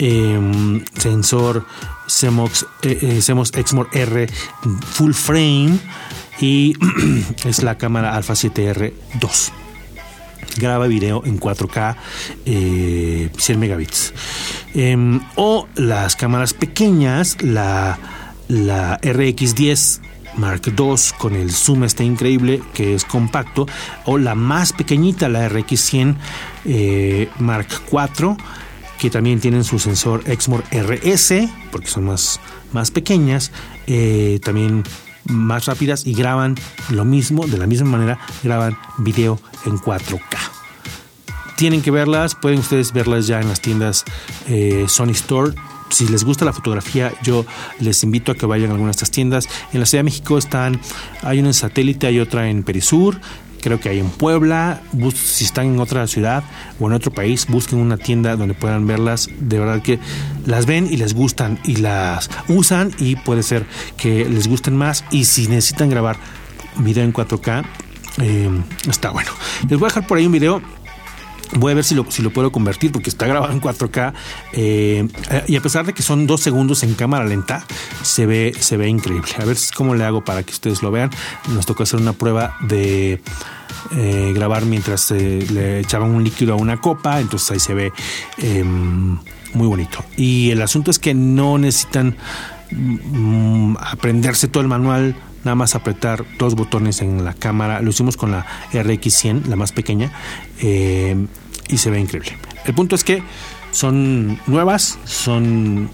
em, 0.00 0.84
sensor 0.98 1.64
CMOS, 2.08 2.66
eh, 2.82 3.20
CMOS 3.24 3.52
R 3.92 4.28
full 4.94 5.12
frame 5.12 5.78
y 6.40 6.74
es 7.44 7.62
la 7.62 7.78
cámara 7.78 8.14
Alpha 8.14 8.34
7R2 8.34 9.52
graba 10.58 10.86
video 10.86 11.24
en 11.24 11.38
4K 11.38 11.96
100 12.44 12.46
eh, 12.46 13.56
megabits. 13.56 14.12
Em, 14.74 15.20
o 15.36 15.68
las 15.76 16.16
cámaras 16.16 16.52
pequeñas, 16.54 17.40
la, 17.42 17.98
la 18.48 19.00
RX10 19.00 20.00
Mark 20.36 20.62
II 20.66 20.94
con 21.18 21.34
el 21.34 21.50
zoom 21.50 21.84
este 21.84 22.04
increíble 22.04 22.62
que 22.74 22.94
es 22.94 23.04
compacto, 23.04 23.66
o 24.04 24.18
la 24.18 24.34
más 24.34 24.72
pequeñita, 24.72 25.28
la 25.28 25.48
RX100 25.48 26.16
eh, 26.64 27.28
Mark 27.38 27.68
IV 27.90 28.36
que 28.98 29.10
también 29.10 29.38
tienen 29.38 29.62
su 29.62 29.78
sensor 29.78 30.24
Exmor 30.26 30.64
RS, 30.72 31.48
porque 31.70 31.86
son 31.86 32.04
más, 32.04 32.40
más 32.72 32.90
pequeñas, 32.90 33.52
eh, 33.86 34.40
también 34.42 34.82
más 35.28 35.66
rápidas 35.66 36.06
y 36.06 36.14
graban 36.14 36.56
lo 36.90 37.04
mismo, 37.04 37.46
de 37.46 37.58
la 37.58 37.66
misma 37.66 37.90
manera, 37.90 38.18
graban 38.42 38.76
video 38.98 39.38
en 39.64 39.78
4K. 39.78 40.20
Tienen 41.56 41.82
que 41.82 41.90
verlas, 41.90 42.34
pueden 42.34 42.60
ustedes 42.60 42.92
verlas 42.92 43.26
ya 43.26 43.40
en 43.40 43.48
las 43.48 43.60
tiendas 43.60 44.04
eh, 44.48 44.86
Sony 44.88 45.10
Store. 45.10 45.54
Si 45.90 46.06
les 46.06 46.24
gusta 46.24 46.44
la 46.44 46.52
fotografía, 46.52 47.12
yo 47.22 47.46
les 47.80 48.04
invito 48.04 48.30
a 48.32 48.34
que 48.34 48.46
vayan 48.46 48.70
a 48.70 48.74
algunas 48.74 48.96
de 48.96 48.98
estas 48.98 49.10
tiendas. 49.10 49.48
En 49.72 49.80
la 49.80 49.86
Ciudad 49.86 50.00
de 50.00 50.04
México 50.04 50.38
están, 50.38 50.80
hay 51.22 51.40
una 51.40 51.48
en 51.48 51.54
satélite, 51.54 52.06
hay 52.06 52.20
otra 52.20 52.48
en 52.48 52.62
Perisur, 52.62 53.20
creo 53.60 53.80
que 53.80 53.88
hay 53.88 53.98
en 53.98 54.10
Puebla. 54.10 54.80
si 55.14 55.44
están 55.44 55.66
en 55.66 55.80
otra 55.80 56.06
ciudad 56.06 56.44
o 56.78 56.86
en 56.86 56.92
otro 56.92 57.10
país, 57.10 57.46
busquen 57.48 57.78
una 57.78 57.96
tienda 57.96 58.36
donde 58.36 58.54
puedan 58.54 58.86
verlas. 58.86 59.28
De 59.40 59.58
verdad 59.58 59.82
que 59.82 59.98
las 60.46 60.66
ven 60.66 60.88
y 60.90 60.96
les 60.96 61.14
gustan 61.14 61.58
y 61.64 61.76
las 61.76 62.30
usan 62.48 62.92
y 62.98 63.16
puede 63.16 63.42
ser 63.42 63.66
que 63.96 64.24
les 64.24 64.48
gusten 64.48 64.76
más. 64.76 65.04
Y 65.10 65.24
si 65.24 65.48
necesitan 65.48 65.90
grabar 65.90 66.16
video 66.78 67.04
en 67.04 67.12
4K, 67.12 67.64
eh, 68.20 68.50
está 68.88 69.10
bueno. 69.10 69.30
Les 69.68 69.78
voy 69.78 69.86
a 69.86 69.88
dejar 69.88 70.06
por 70.06 70.18
ahí 70.18 70.26
un 70.26 70.32
video 70.32 70.62
Voy 71.56 71.72
a 71.72 71.74
ver 71.74 71.84
si 71.84 71.94
lo, 71.94 72.10
si 72.10 72.22
lo 72.22 72.30
puedo 72.30 72.52
convertir 72.52 72.92
porque 72.92 73.10
está 73.10 73.26
grabado 73.26 73.52
en 73.52 73.60
4K 73.60 74.12
eh, 74.52 75.08
y 75.46 75.56
a 75.56 75.60
pesar 75.60 75.86
de 75.86 75.92
que 75.92 76.02
son 76.02 76.26
dos 76.26 76.40
segundos 76.40 76.82
en 76.82 76.94
cámara 76.94 77.24
lenta, 77.24 77.64
se 78.02 78.26
ve, 78.26 78.54
se 78.58 78.76
ve 78.76 78.88
increíble. 78.88 79.28
A 79.38 79.44
ver 79.44 79.56
cómo 79.74 79.94
le 79.94 80.04
hago 80.04 80.24
para 80.24 80.42
que 80.42 80.52
ustedes 80.52 80.82
lo 80.82 80.90
vean. 80.90 81.10
Nos 81.48 81.66
tocó 81.66 81.82
hacer 81.82 82.00
una 82.00 82.12
prueba 82.12 82.56
de 82.60 83.20
eh, 83.96 84.32
grabar 84.34 84.66
mientras 84.66 85.10
eh, 85.10 85.46
le 85.50 85.80
echaban 85.80 86.10
un 86.10 86.24
líquido 86.24 86.54
a 86.54 86.56
una 86.56 86.80
copa, 86.80 87.20
entonces 87.20 87.50
ahí 87.50 87.60
se 87.60 87.74
ve 87.74 87.92
em, 88.38 89.18
muy 89.54 89.66
bonito. 89.66 90.04
Y 90.16 90.50
el 90.50 90.60
asunto 90.62 90.90
es 90.90 90.98
que 90.98 91.14
no 91.14 91.58
necesitan 91.58 92.16
mm, 92.70 93.76
aprenderse 93.80 94.48
todo 94.48 94.62
el 94.62 94.68
manual 94.68 95.16
nada 95.48 95.54
más 95.54 95.74
apretar 95.74 96.26
dos 96.38 96.54
botones 96.54 97.00
en 97.00 97.24
la 97.24 97.32
cámara. 97.32 97.80
Lo 97.80 97.88
hicimos 97.88 98.18
con 98.18 98.30
la 98.30 98.44
RX100, 98.70 99.46
la 99.46 99.56
más 99.56 99.72
pequeña, 99.72 100.12
eh, 100.60 101.16
y 101.68 101.78
se 101.78 101.90
ve 101.90 101.98
increíble. 101.98 102.36
El 102.66 102.74
punto 102.74 102.94
es 102.94 103.02
que 103.02 103.22
son 103.70 104.38
nuevas, 104.46 104.98
son 105.04 105.88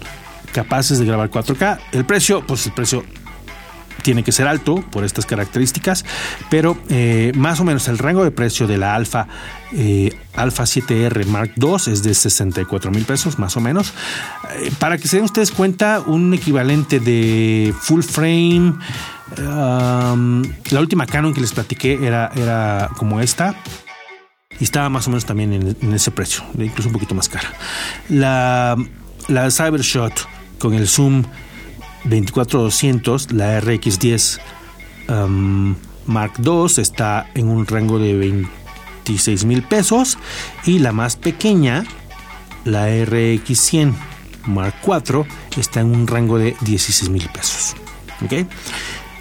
capaces 0.51 0.99
de 0.99 1.05
grabar 1.05 1.29
4K. 1.31 1.79
El 1.93 2.03
precio, 2.03 2.45
pues 2.45 2.65
el 2.65 2.73
precio 2.73 3.05
tiene 4.03 4.23
que 4.23 4.33
ser 4.33 4.45
alto 4.45 4.83
por 4.91 5.05
estas 5.05 5.25
características, 5.25 6.03
pero 6.49 6.77
eh, 6.89 7.31
más 7.33 7.61
o 7.61 7.63
menos 7.63 7.87
el 7.87 7.97
rango 7.97 8.25
de 8.25 8.31
precio 8.31 8.67
de 8.67 8.77
la 8.77 8.93
eh, 9.71 10.19
Alpha 10.35 10.63
7R 10.63 11.25
Mark 11.27 11.53
II 11.55 11.75
es 11.93 12.03
de 12.03 12.13
64 12.13 12.91
mil 12.91 13.05
pesos, 13.05 13.39
más 13.39 13.55
o 13.55 13.61
menos. 13.61 13.93
para 14.79 14.97
que 14.97 15.07
se 15.07 15.15
den 15.15 15.25
ustedes 15.25 15.51
cuenta, 15.51 16.01
un 16.05 16.33
equivalente 16.33 16.99
de 16.99 17.73
full 17.79 18.01
frame 18.01 18.73
la 19.37 20.79
última 20.79 21.05
Canon 21.05 21.33
que 21.33 21.41
les 21.41 21.53
platiqué 21.53 22.05
era, 22.05 22.31
era 22.35 22.89
como 22.97 23.19
esta. 23.21 23.55
Y 24.59 24.63
estaba 24.63 24.89
más 24.89 25.07
o 25.07 25.09
menos 25.09 25.25
también 25.25 25.53
en, 25.53 25.93
ese 25.93 26.11
precio, 26.11 26.43
incluso 26.57 26.87
un 26.87 26.93
poquito 26.93 27.13
más 27.13 27.27
cara. 27.27 27.51
La, 28.07 28.77
la 29.27 29.51
Cybershot 29.51 30.13
con 30.59 30.73
el 30.73 30.87
zoom 30.87 31.23
24200, 32.05 33.33
la 33.33 33.59
RX10 33.61 34.39
Mark 36.05 36.33
II 36.43 36.65
está 36.77 37.29
en 37.33 37.49
un 37.49 37.65
rango 37.65 37.99
de 37.99 38.15
26 38.15 39.45
mil 39.45 39.63
pesos 39.63 40.17
y 40.65 40.79
la 40.79 40.91
más 40.91 41.15
pequeña, 41.15 41.83
la 42.63 42.87
RX100 42.89 43.93
Mark 44.45 44.75
IV, 44.85 45.25
está 45.57 45.81
en 45.81 45.87
un 45.87 46.07
rango 46.07 46.37
de 46.37 46.55
16 46.61 47.09
mil 47.09 47.27
pesos. 47.29 47.75
¿Okay? 48.23 48.47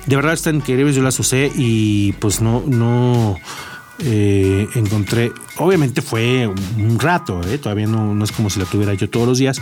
De 0.06 0.16
verdad 0.16 0.32
están 0.32 0.56
increíbles, 0.56 0.94
yo 0.94 1.02
las 1.02 1.18
usé 1.18 1.50
y 1.54 2.12
pues 2.14 2.40
no, 2.40 2.62
no 2.66 3.38
eh, 4.00 4.66
encontré, 4.74 5.32
obviamente 5.56 6.02
fue 6.02 6.46
un 6.46 6.98
rato, 6.98 7.40
eh, 7.46 7.58
todavía 7.58 7.86
no, 7.86 8.22
es 8.24 8.32
como 8.32 8.50
si 8.50 8.58
la 8.58 8.66
tuviera 8.66 8.92
yo 8.94 9.08
todos 9.08 9.26
los 9.26 9.38
días, 9.38 9.60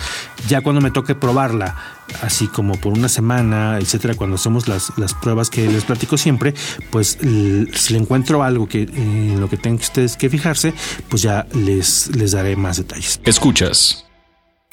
ya 0.48 0.62
cuando 0.62 0.80
me 0.80 0.90
toque 0.90 1.14
probarla, 1.14 1.76
así 2.22 2.46
como 2.46 2.80
por 2.80 2.92
una 2.92 3.08
semana, 3.08 3.78
etcétera, 3.78 4.14
cuando 4.14 4.36
hacemos 4.36 4.68
las, 4.68 4.92
las 4.96 5.14
pruebas 5.14 5.50
que 5.50 5.68
les 5.68 5.84
platico 5.84 6.16
siempre, 6.16 6.54
pues 6.90 7.18
si 7.20 7.92
le 7.92 7.98
encuentro 7.98 8.42
algo 8.42 8.68
que 8.68 8.82
en 8.82 9.40
lo 9.40 9.48
que 9.50 9.58
tengan 9.58 9.80
ustedes 9.80 10.16
que 10.16 10.30
fijarse, 10.30 10.72
pues 11.08 11.22
ya 11.22 11.46
les, 11.52 12.14
les 12.16 12.32
daré 12.32 12.56
más 12.56 12.78
detalles. 12.78 13.20
Escuchas 13.24 14.06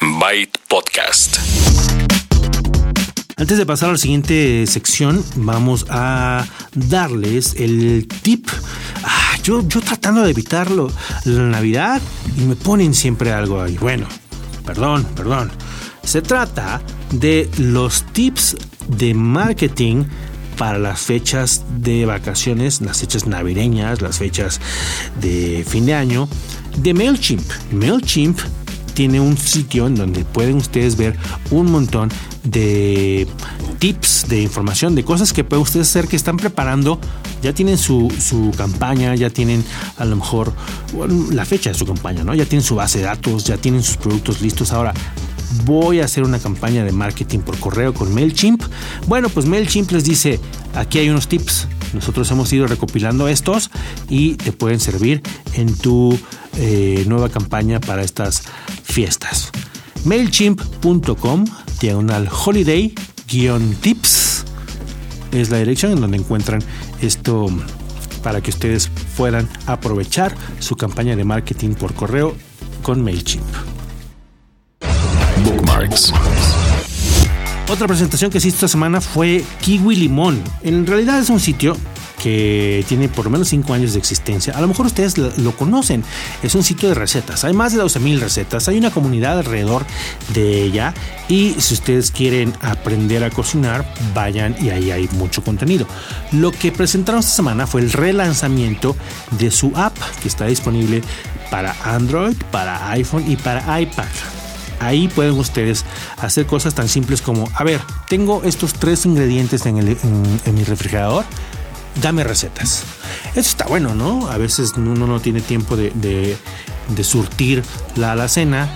Byte 0.00 0.58
Podcast. 0.68 1.38
Antes 3.40 3.56
de 3.56 3.64
pasar 3.64 3.88
a 3.88 3.92
la 3.92 3.98
siguiente 3.98 4.66
sección, 4.66 5.24
vamos 5.34 5.86
a 5.88 6.46
darles 6.74 7.54
el 7.56 8.06
tip. 8.06 8.46
Ah, 9.02 9.38
yo, 9.42 9.66
yo 9.66 9.80
tratando 9.80 10.20
de 10.20 10.30
evitarlo 10.30 10.92
la 11.24 11.44
Navidad 11.44 12.02
y 12.36 12.42
me 12.42 12.54
ponen 12.54 12.92
siempre 12.92 13.32
algo 13.32 13.62
ahí. 13.62 13.78
Bueno, 13.78 14.06
perdón, 14.66 15.06
perdón. 15.16 15.50
Se 16.02 16.20
trata 16.20 16.82
de 17.12 17.48
los 17.56 18.04
tips 18.12 18.58
de 18.88 19.14
marketing 19.14 20.04
para 20.58 20.78
las 20.78 21.00
fechas 21.00 21.64
de 21.78 22.04
vacaciones, 22.04 22.82
las 22.82 23.00
fechas 23.00 23.26
navideñas, 23.26 24.02
las 24.02 24.18
fechas 24.18 24.60
de 25.18 25.64
fin 25.66 25.86
de 25.86 25.94
año 25.94 26.28
de 26.76 26.92
MailChimp. 26.92 27.50
MailChimp 27.72 28.38
tiene 28.94 29.20
un 29.20 29.36
sitio 29.36 29.86
en 29.86 29.94
donde 29.94 30.24
pueden 30.24 30.56
ustedes 30.56 30.96
ver 30.96 31.16
un 31.50 31.70
montón 31.70 32.10
de 32.44 33.26
tips, 33.78 34.26
de 34.28 34.42
información, 34.42 34.94
de 34.94 35.04
cosas 35.04 35.32
que 35.32 35.44
pueden 35.44 35.62
ustedes 35.62 35.88
hacer 35.88 36.08
que 36.08 36.16
están 36.16 36.36
preparando. 36.36 36.98
Ya 37.42 37.52
tienen 37.52 37.78
su, 37.78 38.10
campaña, 38.56 39.14
ya 39.14 39.30
tienen 39.30 39.64
a 39.96 40.04
lo 40.04 40.16
mejor 40.16 40.52
la 41.30 41.44
fecha 41.44 41.70
de 41.70 41.74
su 41.74 41.86
campaña, 41.86 42.24
¿no? 42.24 42.34
Ya 42.34 42.44
tienen 42.44 42.64
su 42.64 42.74
base 42.74 42.98
de 42.98 43.04
datos, 43.04 43.44
ya 43.44 43.56
tienen 43.56 43.82
sus 43.82 43.96
productos 43.96 44.42
listos. 44.42 44.72
Ahora, 44.72 44.92
voy 45.64 46.00
a 46.00 46.04
hacer 46.04 46.24
una 46.24 46.38
campaña 46.38 46.84
de 46.84 46.92
marketing 46.92 47.40
por 47.40 47.58
correo 47.58 47.94
con 47.94 48.12
MailChimp. 48.14 48.62
Bueno, 49.06 49.28
pues 49.28 49.46
MailChimp 49.46 49.90
les 49.92 50.04
dice, 50.04 50.38
aquí 50.74 50.98
hay 50.98 51.08
unos 51.08 51.28
tips. 51.28 51.68
Nosotros 51.92 52.30
hemos 52.30 52.52
ido 52.52 52.66
recopilando 52.66 53.26
estos 53.28 53.70
y 54.08 54.34
te 54.34 54.52
pueden 54.52 54.78
servir 54.78 55.22
en 55.54 55.74
tu 55.76 56.16
eh, 56.56 57.04
nueva 57.06 57.28
campaña 57.28 57.80
para 57.80 58.02
estas 58.02 58.42
fiestas. 58.82 59.50
MailChimp.com, 60.04 61.44
diagonal 61.80 62.28
holiday-tips 62.28 64.44
es 65.32 65.50
la 65.50 65.58
dirección 65.58 65.92
en 65.92 66.00
donde 66.00 66.16
encuentran 66.16 66.62
esto 67.00 67.48
para 68.22 68.40
que 68.40 68.50
ustedes 68.50 68.90
puedan 69.16 69.48
aprovechar 69.66 70.34
su 70.58 70.76
campaña 70.76 71.16
de 71.16 71.24
marketing 71.24 71.74
por 71.74 71.94
correo 71.94 72.34
con 72.82 73.02
MailChimp. 73.02 73.44
Bookmarks. 75.44 76.12
Otra 77.68 77.86
presentación 77.86 78.30
que 78.30 78.38
hice 78.38 78.48
esta 78.48 78.68
semana 78.68 79.00
fue 79.00 79.44
Kiwi 79.60 79.96
Limón. 79.96 80.42
En 80.62 80.86
realidad 80.86 81.20
es 81.20 81.30
un 81.30 81.40
sitio 81.40 81.76
que 82.22 82.84
tiene 82.88 83.08
por 83.08 83.24
lo 83.24 83.30
menos 83.30 83.48
5 83.48 83.72
años 83.72 83.92
de 83.92 83.98
existencia. 83.98 84.56
A 84.56 84.60
lo 84.60 84.68
mejor 84.68 84.86
ustedes 84.86 85.16
lo, 85.18 85.56
conocen. 85.56 86.04
Es 86.42 86.54
un 86.54 86.62
sitio 86.62 86.88
de 86.88 86.94
recetas. 86.94 87.44
Hay 87.44 87.52
más 87.52 87.72
de 87.72 87.82
12.000 87.82 88.18
recetas. 88.18 88.68
Hay 88.68 88.78
una 88.78 88.90
comunidad 88.90 89.38
alrededor 89.38 89.84
de 90.34 90.62
ella. 90.62 90.94
Y 91.28 91.54
si 91.58 91.74
ustedes 91.74 92.10
quieren 92.10 92.52
aprender 92.60 93.24
a 93.24 93.30
cocinar, 93.30 93.84
vayan 94.14 94.56
y 94.60 94.70
ahí 94.70 94.90
hay 94.90 95.08
mucho 95.12 95.42
contenido. 95.42 95.86
Lo 96.32 96.52
que 96.52 96.72
presentaron 96.72 97.20
esta 97.20 97.32
semana 97.32 97.66
fue 97.66 97.80
el 97.80 97.92
relanzamiento 97.92 98.96
de 99.32 99.50
su 99.50 99.72
app 99.74 99.96
que 100.22 100.28
está 100.28 100.46
disponible 100.46 101.02
para 101.50 101.74
Android, 101.84 102.36
para 102.50 102.90
iPhone 102.90 103.30
y 103.30 103.36
para 103.36 103.80
iPad. 103.80 104.06
Ahí 104.80 105.08
pueden 105.08 105.38
ustedes 105.38 105.84
hacer 106.16 106.46
cosas 106.46 106.74
tan 106.74 106.88
simples 106.88 107.20
como, 107.20 107.50
a 107.54 107.64
ver, 107.64 107.80
tengo 108.08 108.42
estos 108.44 108.72
tres 108.72 109.04
ingredientes 109.04 109.66
en, 109.66 109.74
mi 109.76 110.64
refrigerador, 110.64 111.24
dame 112.00 112.24
recetas. 112.24 112.84
Eso 113.30 113.40
está 113.40 113.66
bueno, 113.66 113.94
¿no? 113.94 114.28
A 114.30 114.36
veces 114.38 114.72
uno 114.76 115.06
no 115.06 115.20
tiene 115.20 115.40
tiempo 115.40 115.76
de, 115.76 116.36
surtir 117.02 117.62
la 117.96 118.12
alacena, 118.12 118.68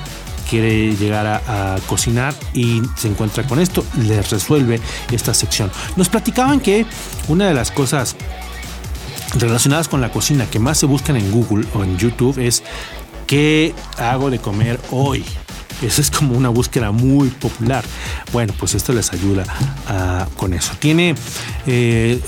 quiere 0.48 0.94
llegar 0.96 1.26
a, 1.26 1.76
cocinar 1.86 2.34
y 2.52 2.82
se 2.96 3.08
encuentra 3.08 3.46
con 3.46 3.60
esto, 3.60 3.84
les 4.02 4.30
resuelve 4.30 4.80
esta 5.10 5.34
sección. 5.34 5.70
Nos 5.96 6.08
platicaban 6.08 6.60
que 6.60 6.86
una 7.28 7.46
de 7.46 7.54
las 7.54 7.70
cosas 7.70 8.16
relacionadas 9.36 9.88
con 9.88 10.00
la 10.00 10.12
cocina 10.12 10.46
que 10.46 10.58
más 10.58 10.78
se 10.78 10.86
buscan 10.86 11.16
en 11.16 11.30
Google 11.32 11.66
o 11.74 11.82
en 11.82 11.98
YouTube 11.98 12.38
es 12.38 12.62
¿qué 13.26 13.74
hago 13.98 14.30
de 14.30 14.38
comer 14.38 14.80
hoy? 14.90 15.24
Esa 15.82 16.00
es 16.00 16.10
como 16.10 16.36
una 16.36 16.48
búsqueda 16.48 16.92
muy 16.92 17.28
popular. 17.28 17.84
Bueno, 18.32 18.54
pues 18.58 18.74
esto 18.74 18.92
les 18.92 19.12
ayuda 19.12 19.44
ah, 19.88 20.26
con 20.36 20.54
eso. 20.54 20.72
Tiene 20.78 21.14
eh, 21.66 22.20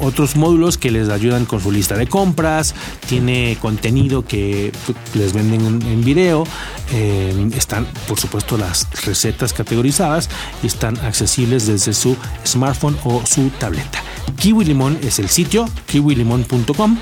otros 0.00 0.36
módulos 0.36 0.78
que 0.78 0.90
les 0.90 1.08
ayudan 1.08 1.44
con 1.44 1.60
su 1.60 1.70
lista 1.70 1.96
de 1.96 2.06
compras. 2.06 2.74
Tiene 3.08 3.56
contenido 3.60 4.24
que 4.24 4.72
pues, 4.86 4.96
les 5.14 5.32
venden 5.32 5.82
en, 5.82 6.04
video. 6.04 6.44
Eh, 6.92 7.50
están, 7.56 7.86
por 8.06 8.18
supuesto, 8.18 8.56
las 8.56 8.88
recetas 9.04 9.52
categorizadas 9.52 10.28
y 10.62 10.66
están 10.66 10.96
accesibles 10.98 11.66
desde 11.66 11.92
su 11.92 12.16
smartphone 12.46 12.96
o 13.04 13.22
su 13.26 13.50
tableta. 13.58 14.02
Kiwi 14.38 14.64
Limón 14.64 14.98
es 15.02 15.18
el 15.18 15.28
sitio, 15.28 15.68
kiwilimon.com 15.86 16.98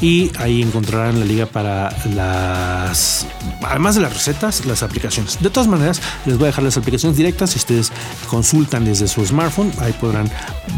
y 0.00 0.30
ahí 0.38 0.62
encontrarán 0.62 1.18
la 1.18 1.26
liga 1.26 1.46
para 1.46 1.90
las, 2.14 3.26
además 3.62 3.94
de 3.94 4.02
las 4.02 4.12
recetas, 4.12 4.66
las 4.66 4.82
aplicaciones. 4.82 5.40
De 5.40 5.50
todas 5.50 5.68
maneras, 5.68 6.00
les 6.26 6.36
voy 6.36 6.44
a 6.44 6.46
dejar 6.48 6.64
las 6.64 6.76
aplicaciones 6.76 7.16
directas. 7.16 7.50
Si 7.50 7.58
ustedes 7.58 7.92
consultan 8.28 8.84
desde 8.84 9.08
su 9.08 9.24
smartphone, 9.24 9.72
ahí 9.80 9.92
podrán 9.94 10.30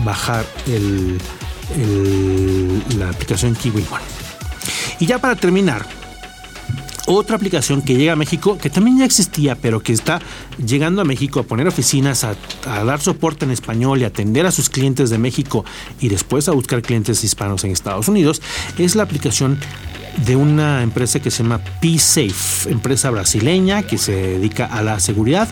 bajar 0.04 0.44
el, 0.66 1.18
la 2.98 3.10
aplicación 3.10 3.54
Kiwi 3.54 3.84
One. 3.90 4.04
Y 5.00 5.06
ya 5.06 5.18
para 5.18 5.36
terminar, 5.36 5.86
otra 7.08 7.36
aplicación 7.36 7.80
que 7.80 7.96
llega 7.96 8.12
a 8.12 8.16
México, 8.16 8.58
que 8.58 8.68
también 8.68 8.98
ya 8.98 9.06
existía, 9.06 9.56
pero 9.56 9.80
que 9.80 9.92
está 9.92 10.20
llegando 10.64 11.00
a 11.00 11.04
México 11.04 11.40
a 11.40 11.42
poner 11.42 11.66
oficinas, 11.66 12.22
a, 12.22 12.36
dar 12.84 13.00
soporte 13.00 13.46
en 13.46 13.50
español 13.50 14.00
y 14.00 14.04
atender 14.04 14.44
a 14.44 14.52
sus 14.52 14.68
clientes 14.68 15.08
de 15.08 15.16
México 15.16 15.64
y 16.00 16.08
después 16.10 16.48
a 16.48 16.52
buscar 16.52 16.82
clientes 16.82 17.24
hispanos 17.24 17.64
en 17.64 17.70
Estados 17.70 18.08
Unidos, 18.08 18.42
es 18.76 18.94
la 18.94 19.04
aplicación 19.04 19.58
de 20.26 20.36
una 20.36 20.82
empresa 20.82 21.20
que 21.20 21.30
se 21.30 21.42
llama 21.42 21.60
PSafe, 21.80 22.70
empresa 22.70 23.10
brasileña 23.10 23.82
que 23.82 23.96
se 23.96 24.12
dedica 24.12 24.66
a 24.66 24.82
la 24.82 25.00
seguridad 25.00 25.48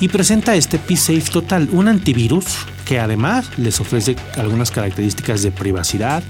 y 0.00 0.08
presenta 0.08 0.54
este 0.54 0.78
PSafe 0.78 1.30
Total, 1.32 1.68
un 1.72 1.88
antivirus 1.88 2.44
que 2.84 3.00
además 3.00 3.46
les 3.58 3.80
ofrece 3.80 4.16
algunas 4.36 4.70
características 4.70 5.42
de 5.42 5.50
privacidad, 5.50 6.22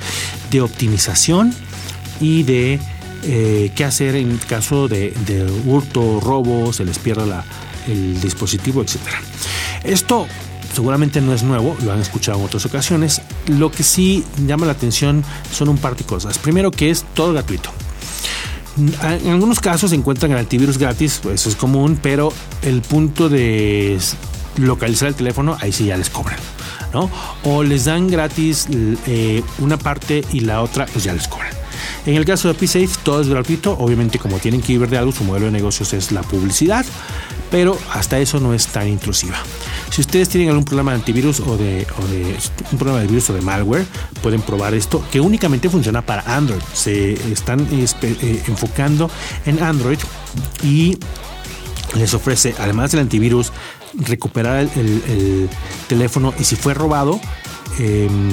de 0.50 0.60
optimización 0.62 1.54
y 2.20 2.42
de 2.42 2.78
eh, 3.22 3.70
qué 3.74 3.84
hacer 3.84 4.16
en 4.16 4.38
caso 4.38 4.88
de, 4.88 5.14
hurto, 5.66 6.20
robo, 6.20 6.72
se 6.72 6.84
les 6.84 6.98
pierda 6.98 7.44
el 7.86 8.20
dispositivo, 8.20 8.82
etc. 8.82 8.98
Esto 9.84 10.26
seguramente 10.72 11.20
no 11.20 11.34
es 11.34 11.42
nuevo, 11.42 11.76
lo 11.82 11.92
han 11.92 12.00
escuchado 12.00 12.38
en 12.38 12.44
otras 12.44 12.64
ocasiones. 12.66 13.22
Lo 13.48 13.70
que 13.70 13.82
sí 13.82 14.24
llama 14.46 14.66
la 14.66 14.72
atención 14.72 15.24
son 15.52 15.68
un 15.68 15.78
par 15.78 15.96
de 15.96 16.04
cosas. 16.04 16.38
Primero 16.38 16.70
que 16.70 16.90
es 16.90 17.04
todo 17.14 17.32
gratuito. 17.32 17.70
En 19.02 19.30
algunos 19.30 19.60
casos 19.60 19.90
se 19.90 19.96
encuentran 19.96 20.32
el 20.32 20.38
antivirus 20.38 20.78
gratis, 20.78 21.20
eso 21.32 21.48
es 21.48 21.56
común, 21.56 21.98
pero 22.00 22.32
el 22.62 22.82
punto 22.82 23.28
de 23.28 23.98
localizar 24.56 25.08
el 25.08 25.14
teléfono, 25.14 25.56
ahí 25.60 25.72
sí 25.72 25.86
ya 25.86 25.96
les 25.96 26.08
cobran. 26.08 26.38
¿no? 26.92 27.10
O 27.44 27.62
les 27.62 27.84
dan 27.84 28.08
gratis 28.08 28.66
eh, 29.06 29.42
una 29.58 29.76
parte 29.78 30.24
y 30.32 30.40
la 30.40 30.62
otra, 30.62 30.86
pues 30.86 31.04
ya 31.04 31.12
les 31.12 31.28
cobran. 31.28 31.59
En 32.06 32.16
el 32.16 32.24
caso 32.24 32.52
de 32.52 32.54
PSafe, 32.54 32.90
todo 33.02 33.20
es 33.20 33.28
gratuito. 33.28 33.76
Obviamente, 33.78 34.18
como 34.18 34.38
tienen 34.38 34.62
que 34.62 34.72
vivir 34.72 34.88
de 34.88 34.98
algo, 34.98 35.12
su 35.12 35.24
modelo 35.24 35.46
de 35.46 35.52
negocios 35.52 35.92
es 35.92 36.12
la 36.12 36.22
publicidad, 36.22 36.84
pero 37.50 37.76
hasta 37.92 38.18
eso 38.18 38.40
no 38.40 38.54
es 38.54 38.68
tan 38.68 38.88
intrusiva. 38.88 39.36
Si 39.90 40.00
ustedes 40.00 40.28
tienen 40.28 40.50
algún 40.50 40.64
problema 40.64 40.92
de 40.92 40.98
antivirus 40.98 41.40
o 41.40 41.56
de, 41.56 41.86
un 42.72 42.78
problema 42.78 43.00
de 43.00 43.06
virus 43.06 43.28
o 43.30 43.34
de 43.34 43.42
malware, 43.42 43.86
pueden 44.22 44.40
probar 44.40 44.74
esto, 44.74 45.04
que 45.10 45.20
únicamente 45.20 45.68
funciona 45.68 46.00
para 46.02 46.22
Android. 46.36 46.62
Se 46.72 47.12
están 47.30 47.66
eh, 47.70 48.42
enfocando 48.46 49.10
en 49.46 49.62
Android 49.62 49.98
y 50.62 50.96
les 51.96 52.14
ofrece, 52.14 52.54
además 52.58 52.92
del 52.92 53.00
antivirus, 53.00 53.52
recuperar 53.94 54.68
el, 54.76 55.48
teléfono 55.88 56.32
y 56.38 56.44
si 56.44 56.54
fue 56.54 56.72
robado, 56.72 57.20
em, 57.78 58.30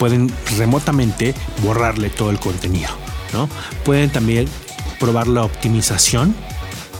pueden 0.00 0.32
remotamente 0.56 1.34
borrarle 1.62 2.08
todo 2.08 2.30
el 2.30 2.40
contenido. 2.40 2.88
¿no? 3.34 3.48
Pueden 3.84 4.10
también 4.10 4.48
probar 4.98 5.28
la 5.28 5.44
optimización 5.44 6.34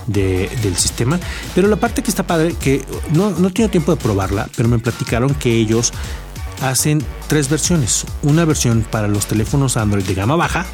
del 0.06 0.76
sistema. 0.76 1.18
Pero 1.54 1.68
la 1.68 1.76
parte 1.76 2.02
que 2.02 2.10
está 2.10 2.24
padre, 2.24 2.54
que 2.60 2.84
no, 3.12 3.30
no 3.30 3.50
tengo 3.50 3.70
tiempo 3.70 3.94
de 3.94 4.00
probarla, 4.00 4.48
pero 4.54 4.68
me 4.68 4.78
platicaron 4.78 5.34
que 5.34 5.50
ellos 5.50 5.92
hacen 6.62 7.02
tres 7.26 7.48
versiones. 7.48 8.04
Una 8.22 8.44
versión 8.44 8.84
para 8.88 9.08
los 9.08 9.26
teléfonos 9.26 9.78
Android 9.78 10.04
de 10.04 10.14
gama 10.14 10.36
baja, 10.36 10.66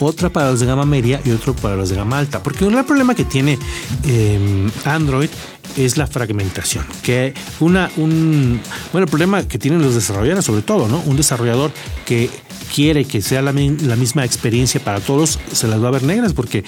otra 0.00 0.30
para 0.30 0.50
los 0.50 0.60
de 0.60 0.66
gama 0.66 0.84
media 0.84 1.20
y 1.24 1.30
otro 1.30 1.54
para 1.54 1.76
los 1.76 1.88
de 1.88 1.96
gama 1.96 2.18
alta. 2.18 2.42
Porque 2.42 2.64
un 2.64 2.72
gran 2.72 2.84
problema 2.84 3.14
que 3.14 3.24
tiene 3.24 3.58
em, 4.04 4.70
Android 4.84 5.30
es 5.76 5.96
la 5.96 6.06
fragmentación. 6.06 6.84
Que 7.02 7.34
una, 7.60 7.90
un, 7.96 8.60
bueno, 8.92 9.04
el 9.04 9.10
problema 9.10 9.46
que 9.46 9.58
tienen 9.58 9.82
los 9.82 9.94
desarrolladores, 9.94 10.44
sobre 10.44 10.62
todo, 10.62 10.88
¿no? 10.88 11.00
Un 11.06 11.16
desarrollador 11.16 11.72
que 12.04 12.30
quiere 12.74 13.04
que 13.04 13.22
sea 13.22 13.42
la, 13.42 13.52
misma 13.52 14.24
experiencia 14.24 14.82
para 14.82 15.00
todos, 15.00 15.38
se 15.52 15.66
las 15.66 15.82
va 15.82 15.88
a 15.88 15.92
ver 15.92 16.02
negras 16.02 16.32
porque 16.32 16.64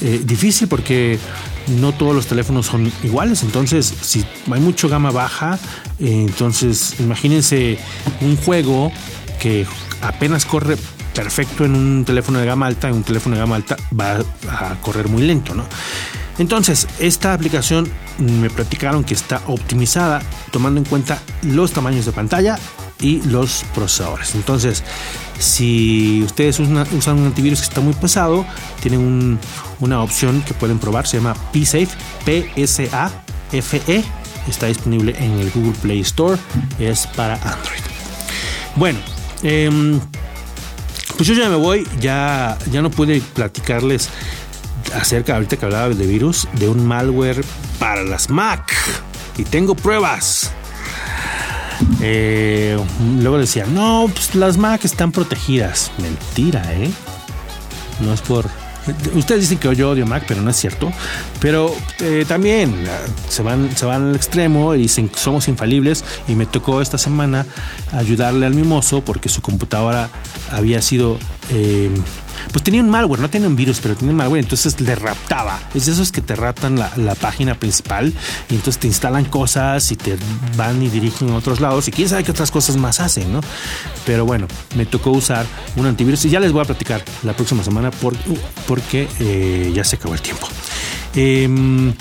eh, 0.00 0.20
difícil 0.24 0.68
porque 0.68 1.18
no 1.80 1.92
todos 1.92 2.14
los 2.14 2.26
teléfonos 2.26 2.66
son 2.66 2.92
iguales. 3.02 3.42
Entonces, 3.42 3.92
si 4.00 4.24
hay 4.50 4.60
mucho 4.60 4.88
gama 4.88 5.10
baja, 5.10 5.58
eh, 5.98 6.24
entonces 6.28 6.94
imagínense 7.00 7.78
un 8.20 8.36
juego 8.36 8.92
que 9.40 9.66
apenas 10.00 10.44
corre 10.44 10.76
perfecto 11.14 11.64
en 11.64 11.74
un 11.74 12.04
teléfono 12.04 12.38
de 12.38 12.46
gama 12.46 12.66
alta, 12.66 12.88
en 12.88 12.96
un 12.96 13.02
teléfono 13.02 13.36
de 13.36 13.40
gama 13.40 13.56
alta 13.56 13.76
va 13.98 14.18
a 14.48 14.80
correr 14.80 15.08
muy 15.08 15.22
lento, 15.22 15.54
¿no? 15.54 15.64
Entonces, 16.38 16.88
esta 16.98 17.34
aplicación 17.34 17.90
me 18.18 18.48
platicaron 18.48 19.04
que 19.04 19.14
está 19.14 19.42
optimizada 19.46 20.22
tomando 20.50 20.80
en 20.80 20.86
cuenta 20.86 21.18
los 21.42 21.72
tamaños 21.72 22.06
de 22.06 22.12
pantalla 22.12 22.58
y 23.00 23.20
los 23.22 23.64
procesadores. 23.74 24.34
Entonces, 24.34 24.82
si 25.38 26.22
ustedes 26.24 26.58
usan, 26.60 27.18
un 27.18 27.26
antivirus 27.26 27.60
que 27.60 27.66
está 27.66 27.80
muy 27.80 27.94
pesado, 27.94 28.46
tienen 28.80 29.38
una 29.80 30.02
opción 30.02 30.42
que 30.42 30.54
pueden 30.54 30.78
probar, 30.78 31.06
se 31.06 31.18
llama 31.18 31.34
PSafe, 31.52 31.88
P-S-A-F-E. 32.24 34.04
Está 34.48 34.66
disponible 34.66 35.14
en 35.18 35.32
el 35.38 35.50
Google 35.50 35.74
Play 35.82 36.00
Store, 36.00 36.38
es 36.78 37.06
para 37.08 37.34
Android. 37.34 37.82
Bueno, 38.74 38.98
em, 39.42 40.00
pues 41.16 41.28
yo 41.28 41.34
ya 41.34 41.48
me 41.48 41.56
voy, 41.56 41.86
ya, 42.00 42.58
ya 42.70 42.82
no 42.82 42.90
pude 42.90 43.20
platicarles 43.20 44.08
acerca, 44.94 45.34
ahorita 45.34 45.56
que 45.56 45.64
hablaba 45.64 45.88
de 45.88 46.06
virus, 46.06 46.48
de 46.54 46.68
un 46.68 46.86
malware 46.86 47.44
para 47.78 48.02
las 48.02 48.30
Mac. 48.30 48.72
Y 49.36 49.44
tengo 49.44 49.74
pruebas. 49.74 50.52
Eh, 52.00 52.78
luego 53.20 53.38
decía, 53.38 53.66
no, 53.66 54.10
pues 54.12 54.34
las 54.34 54.56
Mac 54.56 54.84
están 54.84 55.12
protegidas. 55.12 55.90
Mentira, 55.98 56.62
¿eh? 56.74 56.90
No 58.00 58.12
es 58.12 58.20
por... 58.20 58.61
Ustedes 59.14 59.42
dicen 59.42 59.58
que 59.58 59.74
yo 59.76 59.90
odio 59.90 60.06
Mac, 60.06 60.24
pero 60.26 60.42
no 60.42 60.50
es 60.50 60.56
cierto. 60.56 60.92
Pero 61.40 61.74
eh, 62.00 62.24
también 62.26 62.74
se 63.28 63.42
van, 63.42 63.74
se 63.76 63.86
van 63.86 64.08
al 64.08 64.16
extremo 64.16 64.74
y 64.74 64.78
dicen 64.78 65.10
somos 65.14 65.48
infalibles. 65.48 66.04
Y 66.28 66.34
me 66.34 66.46
tocó 66.46 66.80
esta 66.80 66.98
semana 66.98 67.46
ayudarle 67.92 68.46
al 68.46 68.54
mimoso 68.54 69.02
porque 69.04 69.28
su 69.28 69.40
computadora 69.40 70.10
había 70.50 70.82
sido 70.82 71.18
eh, 71.50 71.90
pues 72.50 72.62
tenía 72.64 72.80
un 72.80 72.90
malware, 72.90 73.20
no 73.20 73.30
tenía 73.30 73.48
un 73.48 73.56
virus, 73.56 73.80
pero 73.80 73.94
tenía 73.94 74.10
un 74.10 74.16
malware, 74.16 74.42
entonces 74.42 74.80
le 74.80 74.94
raptaba. 74.94 75.60
Es 75.74 75.86
de 75.86 75.92
esos 75.92 76.12
que 76.12 76.20
te 76.20 76.34
raptan 76.34 76.78
la, 76.78 77.14
página 77.20 77.54
principal 77.54 78.12
y 78.48 78.54
entonces 78.54 78.80
te 78.80 78.86
instalan 78.88 79.26
cosas 79.26 79.92
y 79.92 79.96
te 79.96 80.16
van 80.56 80.82
y 80.82 80.88
dirigen 80.88 81.30
a 81.30 81.36
otros 81.36 81.60
lados 81.60 81.86
y 81.88 81.92
quién 81.92 82.08
sabe 82.08 82.24
qué 82.24 82.30
otras 82.30 82.50
cosas 82.50 82.76
más 82.76 83.00
hacen, 83.00 83.32
¿no? 83.32 83.40
Pero 84.06 84.24
bueno, 84.24 84.48
me 84.76 84.86
tocó 84.86 85.10
usar 85.10 85.46
un 85.76 85.86
antivirus 85.86 86.24
y 86.24 86.30
ya 86.30 86.40
les 86.40 86.52
voy 86.52 86.62
a 86.62 86.64
platicar 86.64 87.04
la 87.22 87.34
próxima 87.34 87.62
semana 87.62 87.90
porque 88.66 89.08
eh, 89.20 89.70
ya 89.74 89.84
se 89.84 89.96
acabó 89.96 90.14
el 90.14 90.22
tiempo. 90.22 90.48
Em, 91.14 91.92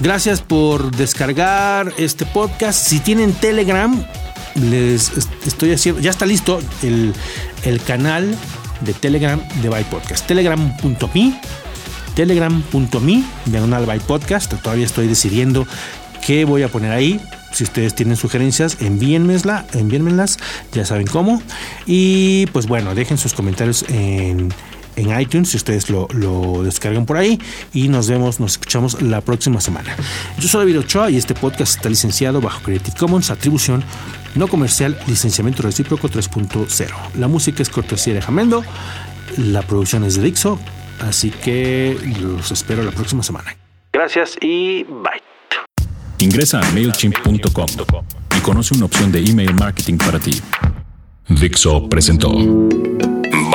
gracias 0.00 0.40
por 0.40 0.90
descargar 0.90 1.92
este 1.96 2.26
podcast. 2.26 2.86
Si 2.86 3.00
tienen 3.00 3.32
Telegram, 3.32 4.04
les 4.54 5.12
estoy 5.46 5.72
haciendo, 5.72 6.00
ya 6.00 6.10
está 6.10 6.26
listo 6.26 6.60
el, 6.82 7.12
el 7.64 7.80
canal 7.80 8.36
de 8.80 8.92
Telegram 8.94 9.40
de 9.62 9.68
Byte 9.68 9.88
Podcast. 9.90 10.26
Telegram.me, 10.26 11.40
telegram.me, 12.14 13.24
diagonal 13.46 13.86
Byte 13.86 14.04
Podcast. 14.04 14.54
Todavía 14.62 14.86
estoy 14.86 15.08
decidiendo 15.08 15.66
qué 16.26 16.44
voy 16.44 16.62
a 16.62 16.68
poner 16.68 16.92
ahí. 16.92 17.20
Si 17.52 17.62
ustedes 17.62 17.94
tienen 17.94 18.16
sugerencias, 18.16 18.78
envíenmelas, 18.80 19.64
envíenmelas, 19.74 20.38
ya 20.72 20.84
saben 20.84 21.06
cómo. 21.06 21.40
Y 21.86 22.46
pues 22.46 22.66
bueno, 22.66 22.94
dejen 22.94 23.16
sus 23.16 23.32
comentarios 23.32 23.84
en, 23.88 24.52
en 24.96 25.18
iTunes 25.20 25.50
si 25.50 25.56
ustedes 25.56 25.90
lo, 25.90 26.08
lo, 26.12 26.62
descargan 26.62 27.06
por 27.06 27.16
ahí. 27.16 27.40
Y 27.72 27.88
nos 27.88 28.08
vemos, 28.08 28.40
nos 28.40 28.52
escuchamos 28.52 29.02
la 29.02 29.20
próxima 29.20 29.60
semana. 29.60 29.96
Yo 30.38 30.48
soy 30.48 30.60
David 30.60 30.80
Ochoa 30.80 31.10
y 31.10 31.16
este 31.16 31.34
podcast 31.34 31.76
está 31.76 31.88
licenciado 31.88 32.40
bajo 32.40 32.62
Creative 32.62 32.96
Commons, 32.96 33.30
atribución 33.30 33.84
no 34.34 34.48
comercial, 34.48 34.98
licenciamiento 35.06 35.62
recíproco 35.62 36.08
3.0. 36.08 36.90
La 37.18 37.28
música 37.28 37.62
es 37.62 37.68
cortesía 37.68 38.14
de 38.14 38.22
Jamendo, 38.22 38.64
la 39.36 39.62
producción 39.62 40.04
es 40.04 40.16
de 40.16 40.22
Dixo, 40.22 40.58
así 41.00 41.30
que 41.30 41.96
los 42.20 42.50
espero 42.50 42.82
la 42.82 42.90
próxima 42.90 43.22
semana. 43.22 43.56
Gracias 43.92 44.36
y 44.40 44.84
bye. 44.84 45.22
Ingresa 46.18 46.60
a 46.60 46.70
MailChimp.com 46.72 47.66
y 48.36 48.40
conoce 48.40 48.74
una 48.74 48.86
opción 48.86 49.12
de 49.12 49.20
email 49.20 49.54
marketing 49.54 49.98
para 49.98 50.18
ti. 50.18 50.40
Dixo 51.28 51.88
presentó 51.88 52.30